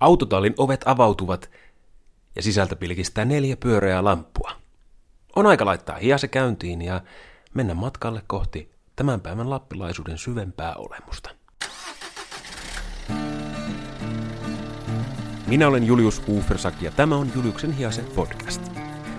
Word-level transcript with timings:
Autotallin 0.00 0.54
ovet 0.58 0.82
avautuvat 0.86 1.50
ja 2.36 2.42
sisältä 2.42 2.76
pilkistää 2.76 3.24
neljä 3.24 3.56
pyöreää 3.56 4.04
lamppua. 4.04 4.52
On 5.36 5.46
aika 5.46 5.64
laittaa 5.64 5.96
hiase 5.96 6.28
käyntiin 6.28 6.82
ja 6.82 7.00
mennä 7.54 7.74
matkalle 7.74 8.22
kohti 8.26 8.70
tämän 8.96 9.20
päivän 9.20 9.50
lappilaisuuden 9.50 10.18
syvempää 10.18 10.74
olemusta. 10.74 11.30
Minä 15.46 15.68
olen 15.68 15.86
Julius 15.86 16.22
Ufersak 16.28 16.82
ja 16.82 16.90
tämä 16.90 17.16
on 17.16 17.30
Juliuksen 17.34 17.72
hiase 17.72 18.02
podcast. 18.02 18.62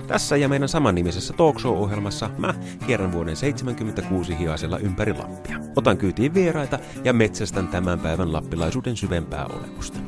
Tässä 0.07 0.38
ja 0.38 0.50
meidän 0.50 0.70
samannimisessä 0.70 1.34
talkshow-ohjelmassa 1.34 2.29
mä 2.38 2.54
kierrän 2.86 3.11
vuoden 3.11 3.36
76 3.36 4.38
hiasella 4.38 4.77
ympäri 4.77 5.13
Lappia. 5.13 5.57
Otan 5.75 5.98
kyytiin 5.98 6.34
vieraita 6.34 6.79
ja 7.04 7.13
metsästän 7.13 7.68
tämän 7.68 8.00
päivän 8.00 8.34
lappilaisuuden 8.34 8.98
syvempää 8.98 9.45
olemusta. 9.45 10.00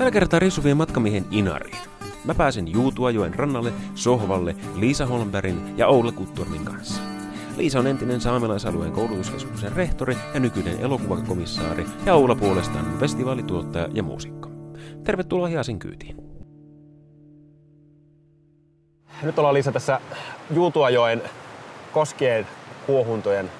Tällä 0.00 0.10
kertaa 0.10 0.38
Risu 0.38 0.64
vie 0.64 0.74
matkamiehen 0.74 1.26
Inariin. 1.30 1.78
Mä 2.24 2.34
pääsen 2.34 2.68
Juutuajoen 2.68 3.34
rannalle, 3.34 3.72
sohvalle, 3.94 4.56
Liisa 4.74 5.06
Holmbergin 5.06 5.78
ja 5.78 5.86
Oula 5.86 6.12
Kuttormin 6.12 6.64
kanssa. 6.64 7.02
Liisa 7.56 7.78
on 7.78 7.86
entinen 7.86 8.20
saamelaisalueen 8.20 8.92
koulutuskeskuksen 8.92 9.72
rehtori 9.72 10.16
ja 10.34 10.40
nykyinen 10.40 10.80
elokuvakomissaari 10.80 11.86
ja 12.06 12.14
Oula 12.14 12.34
puolestaan 12.34 12.98
festivaalituottaja 13.00 13.88
ja 13.92 14.02
muusikko. 14.02 14.50
Tervetuloa 15.04 15.46
Hiasin 15.46 15.78
kyytiin. 15.78 16.16
Nyt 19.22 19.38
ollaan 19.38 19.54
Liisa 19.54 19.72
tässä 19.72 20.00
Juutuajoen 20.54 21.22
koskien 21.92 22.46
kuohuntojen 22.86 23.50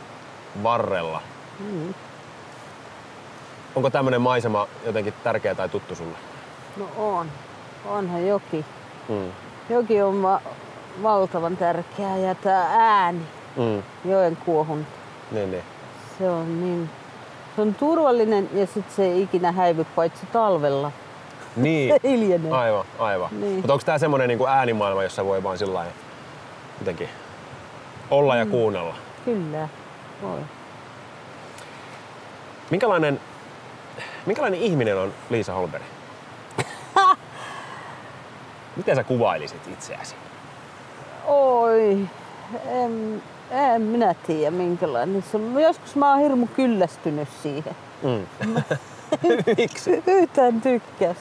varrella. 0.62 1.22
Mm. 1.58 1.94
Onko 3.74 3.90
tämmöinen 3.90 4.20
maisema 4.20 4.68
jotenkin 4.86 5.14
tärkeä 5.24 5.54
tai 5.54 5.68
tuttu 5.68 5.94
sulle? 5.94 6.29
No 6.76 6.86
on. 6.98 7.26
Onhan 7.86 8.26
joki. 8.26 8.64
Mm. 9.08 9.30
Joki 9.70 10.02
on 10.02 10.22
va- 10.22 10.40
valtavan 11.02 11.56
tärkeä 11.56 12.16
ja 12.16 12.34
tämä 12.34 12.66
ääni, 12.70 13.22
mm. 13.56 13.82
joen 14.10 14.36
kuohun. 14.36 14.86
Niin, 15.30 15.50
niin. 15.50 15.64
Se 16.18 16.30
on 16.30 16.60
niin 16.60 16.90
se 17.56 17.62
on 17.62 17.74
turvallinen 17.74 18.50
ja 18.54 18.66
sitten 18.66 18.96
se 18.96 19.04
ei 19.04 19.22
ikinä 19.22 19.52
häivy 19.52 19.84
paitsi 19.84 20.26
talvella. 20.32 20.92
Niin, 21.56 21.94
hiljenee. 22.04 22.52
aivan, 22.52 22.84
aivan. 22.98 23.28
Niin. 23.40 23.54
Mutta 23.56 23.72
onko 23.72 23.84
tämä 23.84 23.98
semmoinen 23.98 24.28
niin 24.28 24.48
äänimaailma, 24.48 25.02
jossa 25.02 25.24
voi 25.24 25.42
vaan 25.42 25.58
sillä 25.58 25.84
jotenkin 26.78 27.08
olla 28.10 28.36
ja 28.36 28.44
mm. 28.44 28.50
kuunnella? 28.50 28.94
Kyllä, 29.24 29.68
voi. 30.22 30.38
Minkälainen, 32.70 33.20
minkälainen 34.26 34.60
ihminen 34.60 34.98
on 34.98 35.12
Liisa 35.30 35.54
Holberg? 35.54 35.84
Miten 38.80 38.96
sä 38.96 39.04
kuvailisit 39.04 39.66
itseäsi? 39.72 40.14
Oi, 41.26 41.98
en, 42.66 43.22
en 43.50 43.82
minä 43.82 44.14
tiedä 44.26 44.50
minkälainen 44.50 45.24
se 45.30 45.36
on. 45.36 45.62
Joskus 45.62 45.96
mä 45.96 46.10
oon 46.10 46.20
hirmu 46.20 46.46
kyllästynyt 46.46 47.28
siihen. 47.42 47.76
Mm. 48.02 48.26
Miksi? 49.56 50.02
Yhtään 50.06 50.60
tykkäs. 50.60 51.16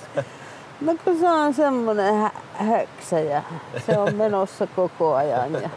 No 0.81 0.95
kun 1.03 1.19
se 1.19 1.29
on 1.29 1.53
semmonen 1.53 2.15
hä- 2.15 2.31
höksä 2.53 3.19
ja 3.19 3.43
se 3.85 3.97
on 3.97 4.15
menossa 4.15 4.67
koko 4.67 5.15
ajan 5.15 5.53
ja 5.53 5.69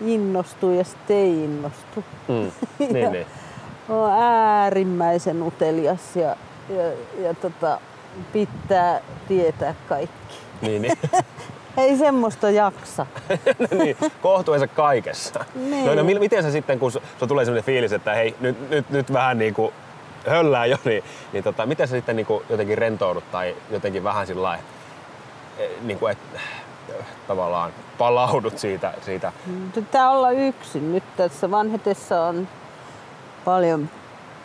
innostuu 0.00 0.70
ja 0.74 0.84
sitten 0.84 1.16
ei 1.16 1.44
innostu. 1.44 2.04
Mm. 2.28 2.50
Niin, 2.78 3.12
niin. 3.12 3.26
On 3.88 4.10
äärimmäisen 4.12 5.42
utelias 5.42 6.16
ja, 6.16 6.36
ja, 6.68 6.92
ja 7.22 7.34
tota, 7.34 7.80
pitää 8.32 9.00
tietää 9.28 9.74
kaikki. 9.88 10.45
Niin, 10.60 10.82
niin. 10.82 10.98
Ei 11.76 11.96
semmoista 11.96 12.50
jaksa. 12.50 13.06
niin, 13.78 13.96
kohtuensa 14.22 14.66
kaikessa. 14.66 15.44
Niin. 15.54 15.86
No, 15.86 15.94
no, 15.94 16.04
miten 16.04 16.42
sä 16.42 16.50
sitten, 16.50 16.78
kun 16.78 16.92
sulla 16.92 17.26
tulee 17.28 17.44
sellainen 17.44 17.64
fiilis, 17.64 17.92
että 17.92 18.14
hei, 18.14 18.36
nyt, 18.40 18.70
nyt, 18.70 18.90
nyt 18.90 19.12
vähän 19.12 19.38
niin 19.38 19.54
kuin 19.54 19.72
höllää 20.26 20.66
jo, 20.66 20.76
niin, 20.84 21.04
niin 21.32 21.44
tota, 21.44 21.66
miten 21.66 21.88
sä 21.88 21.96
sitten 21.96 22.16
niin 22.16 22.26
kuin 22.26 22.44
jotenkin 22.50 22.78
rentoudut 22.78 23.30
tai 23.32 23.56
jotenkin 23.70 24.04
vähän 24.04 24.26
sillä 24.26 24.42
lailla, 24.42 24.64
niin 25.82 25.98
kuin, 25.98 26.12
että 26.12 26.40
tavallaan 27.28 27.72
palaudut 27.98 28.58
siitä, 28.58 28.94
siitä. 29.02 29.32
Pitää 29.74 30.10
olla 30.10 30.30
yksin. 30.30 30.92
Nyt 30.92 31.04
tässä 31.16 31.50
vanhetessa 31.50 32.22
on 32.22 32.48
paljon 33.44 33.90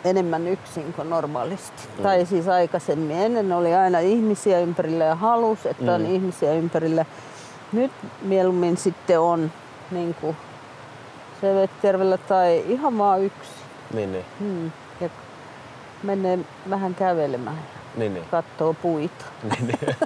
enemmän 0.04 0.46
yksin 0.46 0.92
kuin 0.92 1.10
normaalisti. 1.10 1.82
Mm. 1.96 2.02
Tai 2.02 2.26
siis 2.26 2.48
aikaisemmin. 2.48 3.16
Ennen 3.16 3.52
oli 3.52 3.74
aina 3.74 3.98
ihmisiä 3.98 4.60
ympärillä 4.60 5.04
ja 5.04 5.14
halus, 5.14 5.66
että 5.66 5.82
mm. 5.84 5.94
on 5.94 6.06
ihmisiä 6.06 6.52
ympärillä. 6.52 7.04
Nyt 7.72 7.92
mieluummin 8.22 8.76
sitten 8.76 9.20
on 9.20 9.52
niin 9.90 10.14
kuin 10.14 10.36
Sevetjärvellä 11.40 12.16
tai 12.16 12.64
ihan 12.68 12.98
vaan 12.98 13.22
yksi. 13.22 13.50
Niin, 13.94 14.12
niin. 14.12 14.24
Hmm. 14.38 14.70
Ja 15.00 15.08
menee 16.02 16.38
vähän 16.70 16.94
kävelemään 16.94 17.58
niin, 17.96 18.14
niin. 18.14 18.24
katsoo 18.30 18.74
puita. 18.74 19.24
Niin, 19.50 19.66
niin. 19.66 19.96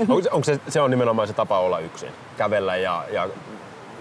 onko, 0.10 0.22
se, 0.22 0.30
onko 0.30 0.44
se, 0.44 0.60
se 0.68 0.80
on 0.80 0.90
nimenomaan 0.90 1.28
se 1.28 1.34
tapa 1.34 1.58
olla 1.58 1.78
yksin? 1.78 2.08
Kävellä 2.36 2.76
ja, 2.76 3.04
ja 3.12 3.28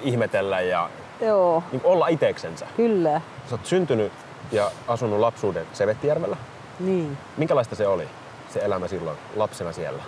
ihmetellä 0.02 0.62
ja 0.62 0.90
Joo. 1.22 1.64
Niin 1.72 1.82
olla 1.84 2.08
iteksensä? 2.08 2.68
Kyllä. 2.78 3.22
Sä 3.50 3.56
oot 3.56 3.66
syntynyt 3.66 4.12
ja 4.54 4.72
asunut 4.88 5.20
lapsuuden 5.20 5.66
Sevettijärvellä. 5.74 6.38
Niin. 6.80 7.18
Minkälaista 7.38 7.76
se 7.76 7.88
oli, 7.88 8.08
se 8.54 8.60
elämä 8.60 8.88
silloin 8.88 9.18
lapsena 9.36 9.72
siellä? 9.72 10.04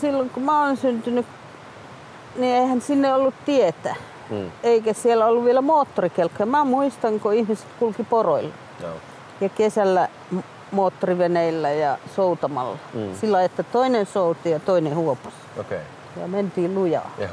Silloin 0.00 0.30
kun 0.30 0.42
mä 0.42 0.64
oon 0.64 0.76
syntynyt, 0.76 1.26
niin 2.36 2.56
eihän 2.56 2.80
sinne 2.80 3.14
ollut 3.14 3.34
tietä. 3.44 3.96
Hmm. 4.28 4.50
Eikä 4.62 4.92
siellä 4.92 5.26
ollut 5.26 5.44
vielä 5.44 5.62
moottorikelkkaa. 5.62 6.46
Mä 6.46 6.64
muistan, 6.64 7.20
kun 7.20 7.34
ihmiset 7.34 7.66
kulki 7.78 8.04
poroilla. 8.04 8.54
Joo. 8.80 8.94
Ja 9.40 9.48
kesällä 9.48 10.08
moottoriveneillä 10.70 11.70
ja 11.70 11.98
soutamalla. 12.16 12.78
Mm. 12.94 13.14
Sillä 13.20 13.42
että 13.42 13.62
toinen 13.62 14.06
souti 14.06 14.50
ja 14.50 14.60
toinen 14.60 14.96
huopas. 14.96 15.32
Okay. 15.60 15.78
Ja 16.20 16.28
mentiin 16.28 16.74
lujaa. 16.74 17.10
ja. 17.18 17.28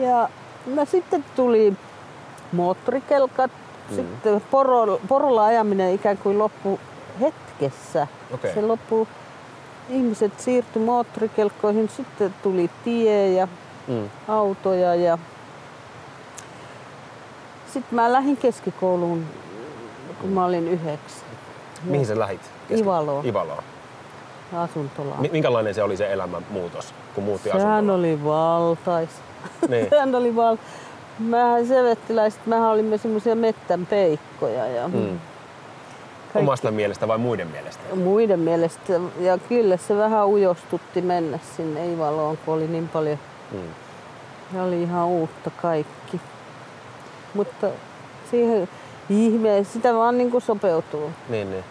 ja 0.06 0.28
no 0.66 0.84
sitten 0.84 1.24
tuli 1.36 1.72
moottorikelkat. 2.52 3.50
Mm. 3.90 3.96
Sitten 3.96 4.42
poro, 4.50 5.00
porolla 5.08 5.44
ajaminen 5.44 5.94
ikään 5.94 6.18
kuin 6.18 6.38
loppu 6.38 6.80
hetkessä. 7.20 8.06
Okay. 8.34 8.54
Se 8.54 8.62
loppu, 8.62 9.08
ihmiset 9.88 10.40
siirtyi 10.40 10.82
moottorikelkkoihin. 10.82 11.88
Sitten 11.88 12.34
tuli 12.42 12.70
tie 12.84 13.32
ja 13.32 13.48
mm. 13.88 14.10
autoja 14.28 14.94
ja 14.94 15.18
sitten 17.72 17.94
mä 17.94 18.12
lähdin 18.12 18.36
keskikouluun, 18.36 19.24
kun 20.20 20.30
mä 20.30 20.44
olin 20.44 20.68
yhdeksän. 20.68 21.28
Mihin 21.84 22.06
sä 22.06 22.18
lähit? 22.18 22.40
Keski- 22.68 22.82
Ivaloon. 22.82 23.26
Ivaloon. 23.26 23.62
Asuntolaan. 24.56 25.26
Minkälainen 25.32 25.74
se 25.74 25.82
oli 25.82 25.96
se 25.96 26.12
elämän 26.12 26.46
muutos, 26.50 26.94
kun 27.14 27.24
muutti 27.24 27.48
Sehän 27.48 27.60
asuntolaan? 27.60 27.90
oli 28.00 28.24
valtais. 28.24 29.10
Niin. 29.68 29.86
Sehän 29.90 30.14
oli 30.14 30.36
val... 30.36 30.56
Mähän 31.18 31.66
sevettiläiset, 31.66 32.46
mähän 32.46 32.70
olimme 32.70 32.98
semmoisia 32.98 33.34
mettän 33.34 33.86
peikkoja. 33.86 34.66
Ja 34.66 34.88
mm. 34.88 34.94
Kaikki... 34.94 35.18
Omasta 36.34 36.70
mielestä 36.70 37.08
vai 37.08 37.18
muiden 37.18 37.48
mielestä? 37.48 37.94
Muiden 37.94 38.40
mielestä. 38.40 38.92
Ja 39.20 39.38
kyllä 39.38 39.76
se 39.76 39.96
vähän 39.96 40.26
ujostutti 40.26 41.00
mennä 41.00 41.38
sinne 41.56 41.92
Ivaloon, 41.92 42.38
kun 42.44 42.54
oli 42.54 42.66
niin 42.66 42.88
paljon. 42.88 43.18
Mm. 43.52 43.58
Ja 44.54 44.62
oli 44.62 44.82
ihan 44.82 45.06
uutta 45.06 45.50
kaikki. 45.50 46.20
Mutta 47.34 47.66
siihen 48.30 48.68
ihme, 49.10 49.64
sitä 49.72 49.94
vaan 49.94 50.18
niin 50.18 50.30
kuin 50.30 50.42
sopeutuu. 50.42 51.10
Niin, 51.28 51.50
niin. 51.50 51.64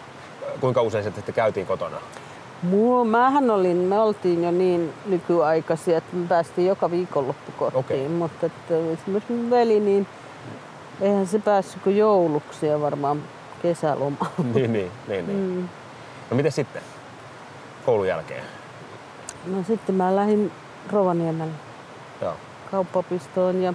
Kuinka 0.60 0.82
usein 0.82 1.04
se 1.04 1.12
sitten 1.14 1.34
käytiin 1.34 1.66
kotona? 1.66 1.96
Muu, 2.62 3.04
mähän 3.04 3.50
olin, 3.50 3.76
me 3.76 3.98
oltiin 3.98 4.44
jo 4.44 4.50
niin 4.50 4.92
nykyaikaisia, 5.06 5.98
että 5.98 6.16
me 6.16 6.26
päästiin 6.28 6.66
joka 6.66 6.90
viikonloppu 6.90 7.52
kotiin. 7.58 8.06
Okay. 8.06 8.08
Mutta 8.08 8.46
että 8.46 8.74
esimerkiksi 8.92 9.32
mun 9.32 9.50
veli, 9.50 9.80
niin 9.80 10.06
eihän 11.00 11.26
se 11.26 11.38
päässyt 11.38 11.82
kuin 11.82 11.96
jouluksi 11.96 12.66
ja 12.66 12.80
varmaan 12.80 13.22
kesälomaan. 13.62 14.30
niin, 14.54 14.72
niin, 14.72 14.90
niin, 15.08 15.26
niin. 15.26 15.38
Mm. 15.38 15.68
No 16.30 16.36
miten 16.36 16.52
sitten 16.52 16.82
koulun 17.86 18.08
jälkeen? 18.08 18.44
No 19.46 19.62
sitten 19.66 19.94
mä 19.94 20.16
lähdin 20.16 20.52
Rovaniemelle 20.92 21.52
Joo. 22.22 22.34
kauppapistoon 22.70 23.62
ja 23.62 23.74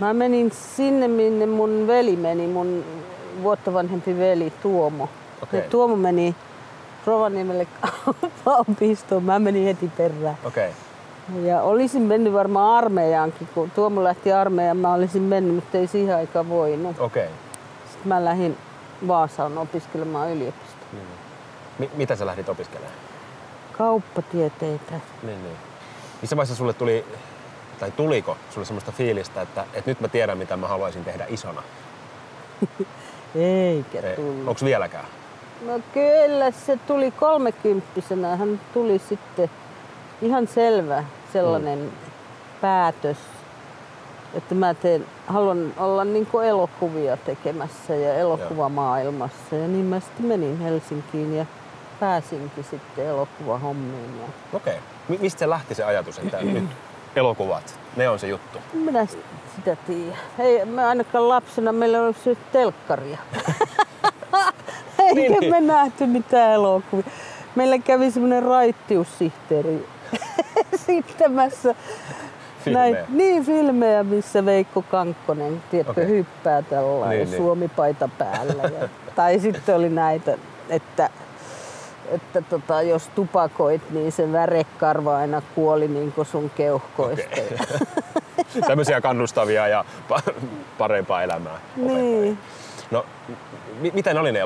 Mä 0.00 0.14
menin 0.14 0.50
sinne, 0.50 1.08
minne 1.08 1.46
mun 1.46 1.86
veli 1.86 2.16
meni, 2.16 2.46
mun 2.46 2.84
vuotta 3.42 3.72
vanhempi 3.72 4.18
veli 4.18 4.52
Tuomo. 4.62 5.08
Okay. 5.42 5.60
Ja 5.60 5.68
Tuomo 5.70 5.96
meni 5.96 6.34
Rovaniemelle 7.06 7.66
kauppapistoon, 8.44 9.24
mä 9.24 9.38
menin 9.38 9.64
heti 9.64 9.90
perään. 9.96 10.38
Okay. 10.44 10.70
Ja 11.42 11.62
olisin 11.62 12.02
mennyt 12.02 12.32
varmaan 12.32 12.78
armeijaankin, 12.78 13.48
kun 13.54 13.70
Tuomo 13.70 14.04
lähti 14.04 14.32
armeijaan, 14.32 14.76
mä 14.76 14.94
olisin 14.94 15.22
mennyt, 15.22 15.54
mutta 15.54 15.78
ei 15.78 15.86
siihen 15.86 16.16
aikaan 16.16 16.48
voinut. 16.48 17.00
Okay. 17.00 17.26
Sitten 17.90 18.08
mä 18.08 18.24
lähdin 18.24 18.58
Vaasaan 19.08 19.58
opiskelemaan 19.58 20.30
yliopistoon. 20.30 20.86
Hmm. 20.92 21.00
Mi- 21.78 21.90
mitä 21.94 22.16
sä 22.16 22.26
lähdit 22.26 22.48
opiskelemaan? 22.48 22.94
Kauppatieteitä. 23.78 25.00
Niin, 25.22 25.42
niin. 25.42 25.56
Missä 26.20 26.36
vaiheessa 26.36 26.56
sulle 26.56 26.72
tuli, 26.72 27.04
tai 27.80 27.90
tuliko 27.90 28.36
sulle 28.50 28.66
semmoista 28.66 28.92
fiilistä, 28.92 29.42
että, 29.42 29.64
että 29.74 29.90
nyt 29.90 30.00
mä 30.00 30.08
tiedän, 30.08 30.38
mitä 30.38 30.56
mä 30.56 30.68
haluaisin 30.68 31.04
tehdä 31.04 31.26
isona? 31.28 31.62
Eikä 33.34 34.00
Ei, 34.00 34.16
tullut. 34.16 34.48
Onks 34.48 34.64
vieläkään? 34.64 35.06
No 35.66 35.80
kyllä, 35.94 36.50
se 36.50 36.78
tuli 36.86 37.10
kolmekymppisenä. 37.10 38.36
Hän 38.36 38.60
tuli 38.74 38.98
sitten 38.98 39.50
ihan 40.22 40.46
selvä 40.46 41.04
sellainen 41.32 41.78
mm. 41.78 41.90
päätös, 42.60 43.16
että 44.34 44.54
mä 44.54 44.74
teen, 44.74 45.06
haluan 45.26 45.74
olla 45.76 46.04
niin 46.04 46.26
kuin 46.26 46.46
elokuvia 46.46 47.16
tekemässä 47.16 47.94
ja 47.94 48.14
elokuvamaailmassa. 48.14 49.56
Ja 49.56 49.68
niin 49.68 49.84
mä 49.84 50.00
sitten 50.00 50.26
menin 50.26 50.58
Helsinkiin 50.58 51.36
ja 51.36 51.46
pääsinkin 52.00 52.64
sitten 52.64 53.06
elokuvahommiin. 53.06 54.20
Ja 54.20 54.26
Okei. 54.52 54.78
Mi- 55.08 55.18
mistä 55.18 55.38
se 55.38 55.50
lähti 55.50 55.74
se 55.74 55.84
ajatus, 55.84 56.18
että 56.18 56.42
nyt 56.52 56.70
elokuvat, 57.16 57.78
ne 57.96 58.08
on 58.08 58.18
se 58.18 58.28
juttu? 58.28 58.58
minä 58.72 59.06
sitä 59.56 59.76
tiedä. 59.86 60.16
Ei 60.38 60.64
me 60.64 60.84
ainakaan 60.84 61.28
lapsena 61.28 61.72
meillä 61.72 62.02
oli 62.02 62.14
se 62.24 62.36
telkkaria. 62.52 63.18
Eikä 65.16 65.36
Niin, 65.40 65.50
me 65.50 65.60
nähty 65.60 66.06
mitään 66.06 66.52
elokuvia. 66.52 67.04
Meillä 67.54 67.78
kävi 67.78 68.10
semmoinen 68.10 68.42
raittiussihteeri 68.42 69.86
esittämässä 70.72 71.74
Filmejä. 72.64 72.84
näitä, 72.94 73.06
niin 73.08 73.44
filmejä, 73.44 74.02
missä 74.04 74.44
Veikko 74.44 74.82
Kankkonen 74.90 75.62
tiedätkö, 75.70 75.92
Okei. 75.92 76.06
hyppää 76.06 76.62
tällä 76.62 77.08
Niin, 77.08 77.30
niin. 77.30 77.36
Suomi-paita 77.36 78.08
päällä. 78.18 78.62
Ja, 78.62 78.88
tai 79.16 79.38
sitten 79.40 79.76
oli 79.76 79.88
näitä, 79.88 80.34
että, 80.68 81.10
että 82.10 82.42
tota, 82.50 82.82
jos 82.82 83.08
tupakoit, 83.14 83.90
niin 83.90 84.12
se 84.12 84.32
värekarva 84.32 85.16
aina 85.16 85.42
kuoli 85.54 85.88
niin 85.88 86.12
kuin 86.12 86.26
sun 86.26 86.50
keuhkoista. 86.50 87.24
Okei. 87.32 87.58
Tämmöisiä 88.66 89.00
kannustavia 89.00 89.68
ja 89.68 89.84
pa- 90.10 90.32
parempaa 90.78 91.22
elämää. 91.22 91.58
Niin. 91.76 92.38
No, 92.90 93.06
m- 93.82 93.86
miten 93.94 94.18
oli 94.18 94.32
ne 94.32 94.38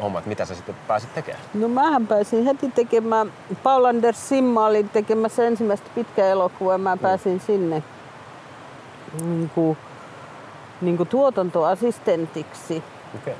elokuvahommat? 0.00 0.26
Mitä 0.26 0.44
sä 0.44 0.54
sitten 0.54 0.74
pääsit 0.88 1.14
tekemään? 1.14 1.44
No 1.54 1.68
mähän 1.68 2.06
pääsin 2.06 2.44
heti 2.44 2.70
tekemään, 2.70 3.32
Paul 3.62 3.84
Anders 3.84 4.28
Simma 4.28 4.66
oli 4.66 4.84
tekemässä 4.84 5.46
ensimmäistä 5.46 5.90
pitkää 5.94 6.28
elokuvaa 6.28 6.74
ja 6.74 6.78
mä 6.78 6.96
pääsin 6.96 7.40
sinne 7.40 7.82
niin 9.22 9.50
kuin, 9.54 9.76
niin 10.80 10.96
kuin 10.96 11.08
tuotantoassistentiksi. 11.08 12.82
Okei. 13.14 13.34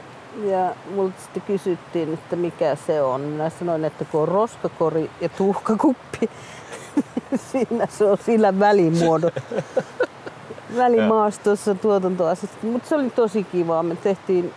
Ja 0.44 0.74
multa 0.94 1.20
sitten 1.22 1.42
kysyttiin, 1.42 2.14
että 2.14 2.36
mikä 2.36 2.76
se 2.86 3.02
on. 3.02 3.20
Minä 3.20 3.50
sanoin, 3.50 3.84
että 3.84 4.04
kun 4.04 4.22
on 4.22 4.28
roskakori 4.28 5.10
ja 5.20 5.28
tuhkakuppi, 5.28 6.30
siinä 7.52 7.86
se 7.86 8.04
on 8.04 8.18
sillä 8.18 8.58
välimuodon. 8.58 9.32
Välimaastossa 10.76 11.74
tuotantoassistentti. 11.74 12.66
Mutta 12.66 12.88
se 12.88 12.94
oli 12.94 13.10
tosi 13.10 13.44
kiva. 13.44 13.82
Me 13.82 13.96
tehtiin 13.96 14.52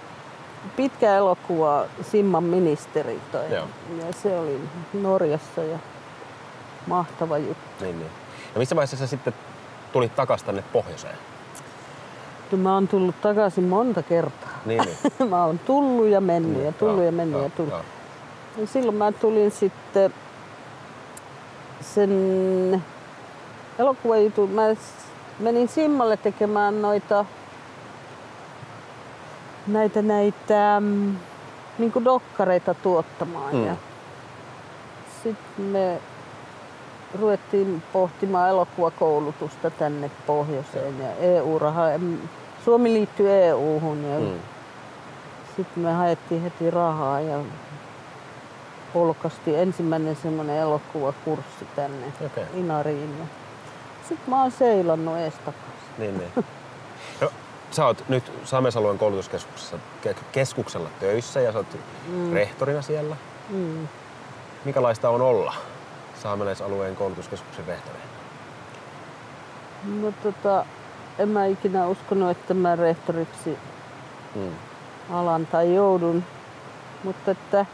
pitkä 0.75 1.15
elokuva 1.17 1.85
Simman 2.01 2.43
ministeri 2.43 3.19
toi. 3.31 3.51
Joo. 3.53 3.67
Ja 3.99 4.13
se 4.13 4.39
oli 4.39 4.61
Norjassa 4.93 5.61
ja 5.61 5.77
mahtava 6.87 7.37
juttu. 7.37 7.83
Niin, 7.83 7.99
niin. 7.99 8.11
No 8.55 8.59
missä 8.59 8.75
vaiheessa 8.75 8.97
sä 8.97 9.07
sitten 9.07 9.33
tulit 9.93 10.15
takaisin 10.15 10.45
tänne 10.45 10.63
pohjoiseen? 10.73 11.15
Mä 12.57 12.73
oon 12.73 12.87
tullut 12.87 13.21
takaisin 13.21 13.63
monta 13.63 14.03
kertaa. 14.03 14.49
Niin, 14.65 14.81
niin. 14.85 15.29
Mä 15.29 15.45
oon 15.45 15.59
tullut 15.59 16.07
ja 16.07 16.21
mennyt 16.21 16.63
ja 16.63 16.71
tullut 16.71 16.95
Joo, 16.97 17.05
ja 17.05 17.11
mennyt 17.11 17.33
joo, 17.33 17.43
ja 17.43 17.49
tullut. 17.49 17.73
joo. 17.73 17.81
Ja 18.57 18.67
silloin 18.67 18.97
mä 18.97 19.11
tulin 19.11 19.51
sitten 19.51 20.13
sen 21.81 22.83
elokuvajutun. 23.79 24.49
Mä 24.49 24.61
menin 25.39 25.67
Simmalle 25.67 26.17
tekemään 26.17 26.81
noita 26.81 27.25
näitä, 29.67 30.01
näitä 30.01 30.81
niin 31.77 31.93
dokkareita 32.05 32.73
tuottamaan. 32.73 33.55
Mm. 33.55 33.65
Ja 33.67 33.75
sitten 35.23 35.65
me 35.65 35.97
ruvettiin 37.19 37.83
pohtimaan 37.93 38.49
elokuvakoulutusta 38.49 39.69
tänne 39.69 40.11
pohjoiseen 40.27 40.99
ja 40.99 41.15
EU-raha. 41.19 41.91
em, 41.91 42.17
Suomi 42.65 42.93
liittyy 42.93 43.31
EU-hun 43.33 44.03
ja 44.03 44.19
Mm. 44.19 44.39
sitten 45.55 45.83
me 45.83 45.91
haettiin 45.93 46.41
heti 46.41 46.71
rahaa 46.71 47.19
ja 47.19 47.37
polkasti 48.93 49.55
ensimmäinen 49.55 50.15
semmoinen 50.15 50.57
elokuvakurssi 50.57 51.65
tänne 51.75 52.07
Okei. 52.25 52.43
Inariin. 52.53 53.13
Sitten 54.09 54.29
mä 54.29 54.41
oon 54.41 54.51
seilannut 54.51 55.17
ees 55.17 55.33
takaisin. 55.33 55.73
Niin, 55.97 56.17
niin. 56.17 56.31
Sä 57.73 57.85
oot 57.85 58.03
nyt 58.09 58.31
Saamesalueen 58.43 58.97
koulutuskeskuksessa 58.97 59.77
ke- 60.05 60.15
keskuksella 60.31 60.89
töissä 60.99 61.39
ja 61.41 61.51
sä 61.51 61.57
oot 61.57 61.77
mm. 62.07 62.33
rehtorina 62.33 62.81
siellä. 62.81 63.15
Mm. 63.49 63.87
Minkälaista 64.65 65.09
on 65.09 65.21
olla 65.21 65.53
saamelaisalueen 66.23 66.95
koulutuskeskuksen 66.95 67.65
rehtori? 67.67 67.97
No 70.01 70.13
tota, 70.23 70.65
en 71.19 71.29
mä 71.29 71.45
ikinä 71.45 71.87
uskonut, 71.87 72.29
että 72.29 72.53
mä 72.53 72.75
rehtoriksi 72.75 73.57
Mm. 74.35 74.51
alan 75.11 75.45
tai 75.45 75.75
joudun. 75.75 76.23
Mutta 77.03 77.31
että 77.31 77.65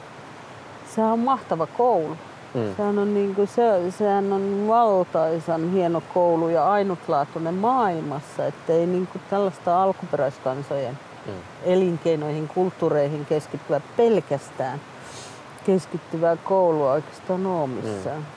sehän 0.95 1.11
on 1.11 1.19
mahtava 1.19 1.67
koulu. 1.67 2.17
Mm. 2.53 2.75
Sehän 2.77 2.99
on, 2.99 3.13
niin 3.13 3.35
kuin, 3.35 3.47
se, 3.47 3.91
sehän 3.97 4.33
on 4.33 4.67
valtaisan 4.67 5.71
hieno 5.71 6.01
koulu 6.13 6.49
ja 6.49 6.71
ainutlaatuinen 6.71 7.53
maailmassa, 7.53 8.45
että 8.45 8.73
ei 8.73 8.87
niin 8.87 9.07
kuin 9.07 9.21
tällaista 9.29 9.83
alkuperäiskansojen 9.83 10.99
Mm. 11.25 11.33
elinkeinoihin, 11.63 12.47
kulttuureihin 12.47 13.25
keskittyvä 13.25 13.81
pelkästään 13.97 14.81
keskittyvää 15.65 16.35
koulua 16.35 16.91
oikeastaan 16.91 17.45
ole 17.45 17.67
missään. 17.67 18.27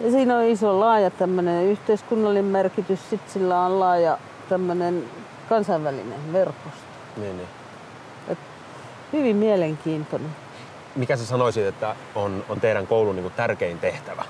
Ja 0.00 0.10
siinä 0.10 0.36
on 0.36 0.44
iso 0.44 0.80
laaja 0.80 1.10
tämmöinen 1.10 1.64
yhteiskunnallinen 1.64 2.44
merkitys, 2.44 3.10
sitten 3.10 3.32
sillä 3.32 3.60
on 3.60 3.80
laaja 3.80 4.18
tämmöinen 4.48 5.04
kansainvälinen 5.48 6.32
verkosto. 6.32 6.80
Niin, 7.16 7.36
niin. 7.36 7.48
Hyvin 9.12 9.36
mielenkiintoinen. 9.36 10.43
Mikä 10.96 11.16
sä 11.16 11.26
sanoisit, 11.26 11.66
että 11.66 11.96
on, 12.14 12.44
on 12.48 12.60
teidän 12.60 12.86
koulun 12.86 13.16
niin 13.16 13.30
tärkein 13.36 13.78
tehtävä? 13.78 14.24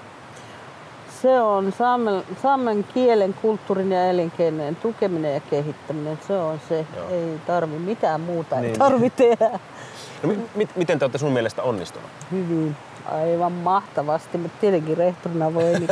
Se 1.22 1.40
on 1.40 1.72
saamen, 1.72 2.22
saamen 2.42 2.84
kielen, 2.94 3.34
kulttuurin 3.34 3.92
ja 3.92 4.04
elinkeinojen 4.10 4.76
tukeminen 4.76 5.34
ja 5.34 5.40
kehittäminen. 5.40 6.18
Se 6.26 6.32
on 6.38 6.60
se. 6.68 6.86
Joo. 6.96 7.08
Ei 7.10 7.38
tarvi 7.46 7.78
mitään 7.78 8.20
muuta, 8.20 8.56
ei 8.56 8.62
Niin. 8.62 8.78
tarvi 8.78 9.10
tehdä. 9.10 9.50
No, 10.22 10.28
mi- 10.28 10.48
mit, 10.54 10.76
miten 10.76 10.98
te 10.98 11.04
olette 11.04 11.18
sun 11.18 11.32
mielestä 11.32 11.62
onnistunut? 11.62 12.10
Hyvin. 12.32 12.76
Aivan 13.12 13.52
mahtavasti, 13.52 14.38
mutta 14.38 14.58
tietenkin 14.60 14.96
rehtorina 14.96 15.54
voi, 15.54 15.64
niin 15.64 15.88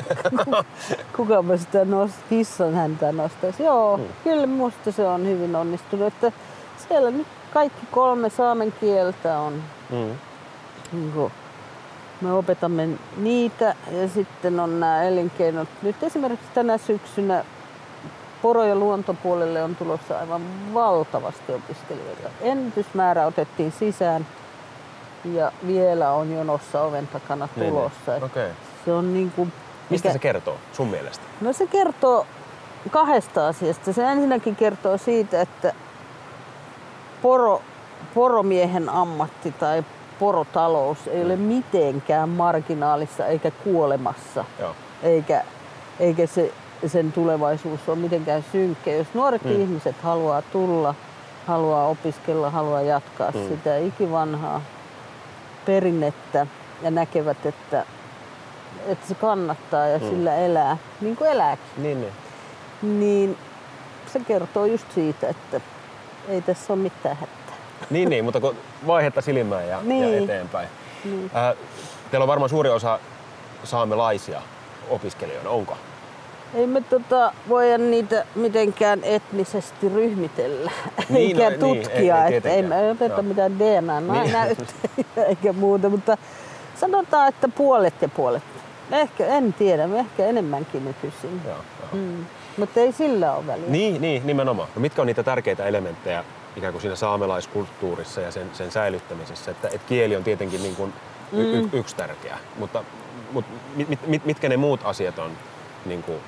kuka 1.17 1.43
mä 1.43 1.57
sitä 1.57 1.85
nost, 1.85 2.14
kissan 2.29 2.75
häntä 2.75 3.12
nostaisi. 3.12 3.62
Joo, 3.62 3.97
Mm. 3.97 4.05
kyllä 4.25 4.47
musta 4.47 4.93
se 4.93 5.07
on 5.09 5.26
hyvin 5.26 5.57
onnistunut. 5.57 6.07
Että 6.07 6.33
siellä 6.88 7.11
nyt 7.11 7.26
kaikki 7.55 7.87
kolme 7.91 8.31
saamen 8.31 8.73
kieltä 8.81 9.38
on, 9.38 9.62
Mm. 9.91 10.11
Niin 10.92 11.12
kuin, 11.12 11.32
me 12.20 12.32
opetamme 12.32 12.88
niitä 13.16 13.75
ja 13.90 14.08
sitten 14.08 14.61
on 14.61 14.80
nämä 14.80 15.02
elinkeinot. 15.02 15.68
Nyt 15.82 16.02
esimerkiksi 16.02 16.46
tänä 16.54 16.78
syksynä 16.78 17.44
poro- 18.42 18.64
ja 18.64 18.75
luontopuolelle 18.75 19.62
on 19.62 19.76
tulossa 19.76 20.18
aivan 20.18 20.42
valtavasti 20.75 21.52
opiskelijoita. 21.54 22.28
Ennätysmäärä 22.40 23.26
otettiin 23.26 23.72
sisään 23.72 24.26
ja 25.25 25.52
vielä 25.66 26.11
on 26.12 26.32
jonossa 26.32 26.82
oven 26.82 27.06
takana 27.08 27.49
Niin, 27.56 27.61
niin. 27.61 27.75
tulossa. 27.75 28.16
Et 28.16 28.22
Okei. 28.22 28.50
Se 28.84 28.92
on 28.92 29.14
niin 29.14 29.30
kuin, 29.37 29.52
Mistä 29.90 30.12
se 30.12 30.18
kertoo 30.18 30.56
sun 30.72 30.88
mielestä? 30.88 31.25
No 31.40 31.52
se 31.52 31.66
kertoo 31.66 32.26
kahdesta 32.90 33.49
asiasta. 33.49 33.92
Se 33.92 34.04
ensinnäkin 34.04 34.56
kertoo 34.56 34.99
siitä, 34.99 35.40
että 35.40 35.72
poro, 37.22 37.62
poromiehen 38.14 38.88
ammatti 38.88 39.52
tai 39.52 39.84
porotalous 40.23 41.07
ei 41.09 41.25
ole 41.25 41.37
mitenkään 41.37 42.29
marginaalissa 42.29 43.26
eikä 43.26 43.50
kuolemassa, 43.50 44.45
Joo. 44.61 44.75
eikä, 45.02 45.45
eikä 46.00 46.26
se, 46.26 46.52
sen 46.87 47.12
tulevaisuus 47.12 47.81
ole 47.88 47.97
mitenkään 47.97 48.45
synkkä. 48.52 48.91
Jos 48.91 49.07
nuoret 49.14 49.45
Mm. 49.45 49.50
mm. 49.50 49.61
ihmiset 49.62 49.97
haluaa 50.02 50.43
tulla, 50.43 50.95
haluaa 51.47 51.87
opiskella, 51.87 52.50
haluaa 52.50 52.83
jatkaa 52.83 53.31
Mm. 53.31 53.38
mm. 53.41 53.49
sitä 53.49 53.76
ikivanhaa 53.79 54.61
perinnettä 55.67 56.47
ja 56.83 56.91
näkevät, 56.91 57.47
että, 57.47 57.85
että 58.87 59.09
se 59.09 59.14
kannattaa 59.14 59.87
ja 59.87 59.99
Mm. 59.99 60.05
mm. 60.05 60.11
sillä 60.11 60.37
elää, 60.37 60.76
niin 61.00 61.17
kuin 61.17 61.31
elääkin, 61.31 61.64
Niin, 61.76 62.00
niin. 62.00 62.12
niin 63.00 63.37
se 64.12 64.21
kertoo 64.21 64.64
just 64.67 64.87
siitä, 64.95 65.29
että 65.29 65.61
ei 66.29 66.43
tässä 66.43 66.73
ole 66.73 66.83
mitään 66.83 67.17
hätää. 67.17 67.41
Niin, 67.91 68.11
niin, 68.11 68.25
mutta 68.25 68.41
kun 68.41 68.57
vaihetta 68.87 69.21
silmään 69.21 69.69
ja, 69.69 69.79
Niin. 69.83 70.12
ja 70.17 70.23
eteenpäin. 70.25 70.69
Niin. 71.05 71.31
Äh, 71.37 71.55
teillä 72.11 72.25
on 72.25 72.29
varmaan 72.29 72.49
suuri 72.49 72.71
osa 72.71 72.99
saamelaisia 73.65 74.43
opiskelijoina, 74.91 75.51
onko? 75.51 75.77
Ei 76.55 76.67
me 76.67 76.81
tota, 76.81 77.33
voida 77.49 77.79
niitä 77.79 78.25
mitenkään 78.35 79.01
etnisesti 79.05 79.89
ryhmitellä, 79.89 80.71
Niin, 81.09 81.41
eikä 81.41 81.57
no, 81.57 81.67
niin, 81.67 81.83
tutkia. 81.83 82.25
ei- 82.25 82.31
ei 82.33 82.37
että 82.37 82.49
ei 82.49 82.62
me 82.62 82.91
oteta 82.91 83.15
Joo. 83.15 83.23
mitään 83.23 83.59
DNA 83.59 84.01
Niin. 84.01 84.57
eikä 85.29 85.53
muuta, 85.53 85.89
mutta 85.89 86.17
sanotaan, 86.81 87.29
että 87.29 87.49
puolet 87.49 87.95
ja 88.03 88.09
puolet. 88.09 88.43
Ehkä, 88.93 89.27
en 89.27 89.53
tiedä, 89.53 89.85
ehkä 89.95 90.27
enemmänkin 90.27 90.85
nykyisin. 90.85 91.41
Joo, 91.45 91.55
joo. 91.55 91.89
Mm. 91.93 92.25
Mutta 92.57 92.81
ei 92.81 92.93
sillä 92.93 93.33
ole 93.35 93.47
väliä. 93.47 93.65
Niin, 93.69 94.01
niin, 94.01 94.27
nimenomaan. 94.27 94.69
No 94.75 94.81
mitkä 94.81 95.03
on 95.03 95.07
niitä 95.07 95.23
tärkeitä 95.23 95.65
elementtejä 95.67 96.25
ikään 96.56 96.73
kuin 96.73 96.82
siinä 96.82 96.97
saamelaiskulttuurissa 96.97 98.21
ja 98.21 98.30
sen, 98.30 98.50
sen 98.52 98.71
säilyttämisessä? 98.71 99.50
Että, 99.50 99.68
että 99.68 99.88
kieli 99.88 100.16
on 100.16 100.25
tietenkin 100.25 100.62
niin 100.62 100.76
kuin 100.76 100.92
y- 101.32 101.59
y- 101.59 101.68
yksi 101.73 101.97
tärkeä, 101.97 102.38
mutta, 102.59 102.85
mutta 103.32 103.52
mit, 103.76 103.88
mit, 103.88 104.06
mit, 104.06 104.25
mitkä 104.25 104.49
ne 104.49 104.56
muut 104.56 104.80
asiat 104.85 105.18
on? 105.18 105.30
Niin 105.87 106.02
kuin, 106.02 106.18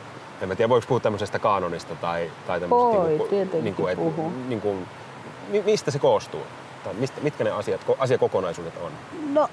en 0.41 0.49
mä 0.49 0.55
tiedä, 0.55 0.69
voiko 0.69 0.87
puhua 0.89 1.01
tämmöisestä 1.01 1.39
kaanonista 1.39 1.95
tai, 1.95 2.31
tai 2.47 2.61
tämmöisestä... 2.61 2.99
Voi, 2.99 3.09
niin 3.09 3.19
kuin, 3.19 3.31
tietenkin 3.31 3.65
niin 3.65 3.75
kuin, 3.75 3.97
puhuu. 3.97 4.33
niin 4.49 4.61
kuin, 4.61 4.87
mi- 5.49 5.63
mistä 5.63 5.91
se 5.91 5.99
koostuu? 5.99 6.43
Tai 6.85 6.95
mistä, 6.95 7.21
mitkä 7.21 7.45
ne 7.45 7.51
asiat, 7.51 7.81
ko- 7.89 7.97
asiakokonaisuudet 7.99 8.75
on? 8.83 8.93
No, 9.33 9.49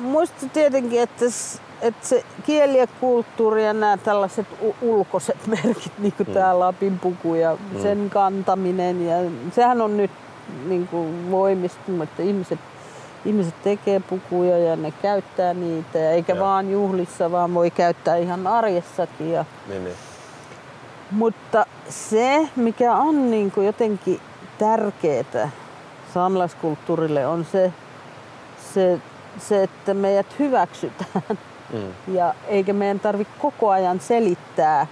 muista 0.00 0.46
tietenkin, 0.52 1.00
että, 1.00 1.24
että 1.80 2.06
se 2.06 2.24
kieli 2.46 2.78
ja 2.78 2.86
kulttuuri 2.86 3.64
ja 3.64 3.72
nämä 3.72 3.96
tällaiset 3.96 4.46
ulkoiset 4.82 5.46
merkit, 5.64 5.92
niin 5.98 6.12
kuin 6.12 6.28
mm. 6.28 6.34
tämä 6.34 6.58
Lapin 6.58 6.98
puku 6.98 7.34
ja 7.34 7.56
mm. 7.72 7.82
sen 7.82 8.10
kantaminen, 8.10 9.06
ja 9.06 9.16
sehän 9.54 9.80
on 9.80 9.96
nyt 9.96 10.10
niin 10.66 10.88
kuin 10.88 11.30
voimistunut, 11.30 12.02
että 12.08 12.22
ihmiset, 12.22 12.58
ihmiset 13.24 13.62
tekee 13.62 14.00
pukuja 14.00 14.58
ja 14.58 14.76
ne 14.76 14.92
käyttää 15.02 15.54
niitä, 15.54 15.98
ja 15.98 16.10
eikä 16.10 16.32
Joo. 16.32 16.46
vaan 16.46 16.70
juhlissa, 16.70 17.30
vaan 17.30 17.54
voi 17.54 17.70
käyttää 17.70 18.16
ihan 18.16 18.46
arjessakin. 18.46 19.32
Ja, 19.32 19.44
Niin, 19.68 19.84
niin. 19.84 19.96
mutta 21.10 21.66
se, 21.88 22.48
mikä 22.56 22.94
on 22.94 23.30
niin 23.30 23.50
kuin 23.50 23.66
jotenkin 23.66 24.20
tärkeää 24.58 25.50
saamelaiskulttuurille, 26.14 27.26
on 27.26 27.44
se, 27.52 27.72
se, 28.74 28.98
se, 29.38 29.62
että 29.62 29.94
meidät 29.94 30.26
hyväksytään. 30.38 31.22
Mm. 31.72 32.14
Ja 32.14 32.34
eikä 32.48 32.72
meidän 32.72 33.00
tarvi 33.00 33.26
koko 33.38 33.70
ajan 33.70 34.00
selittää 34.00 34.86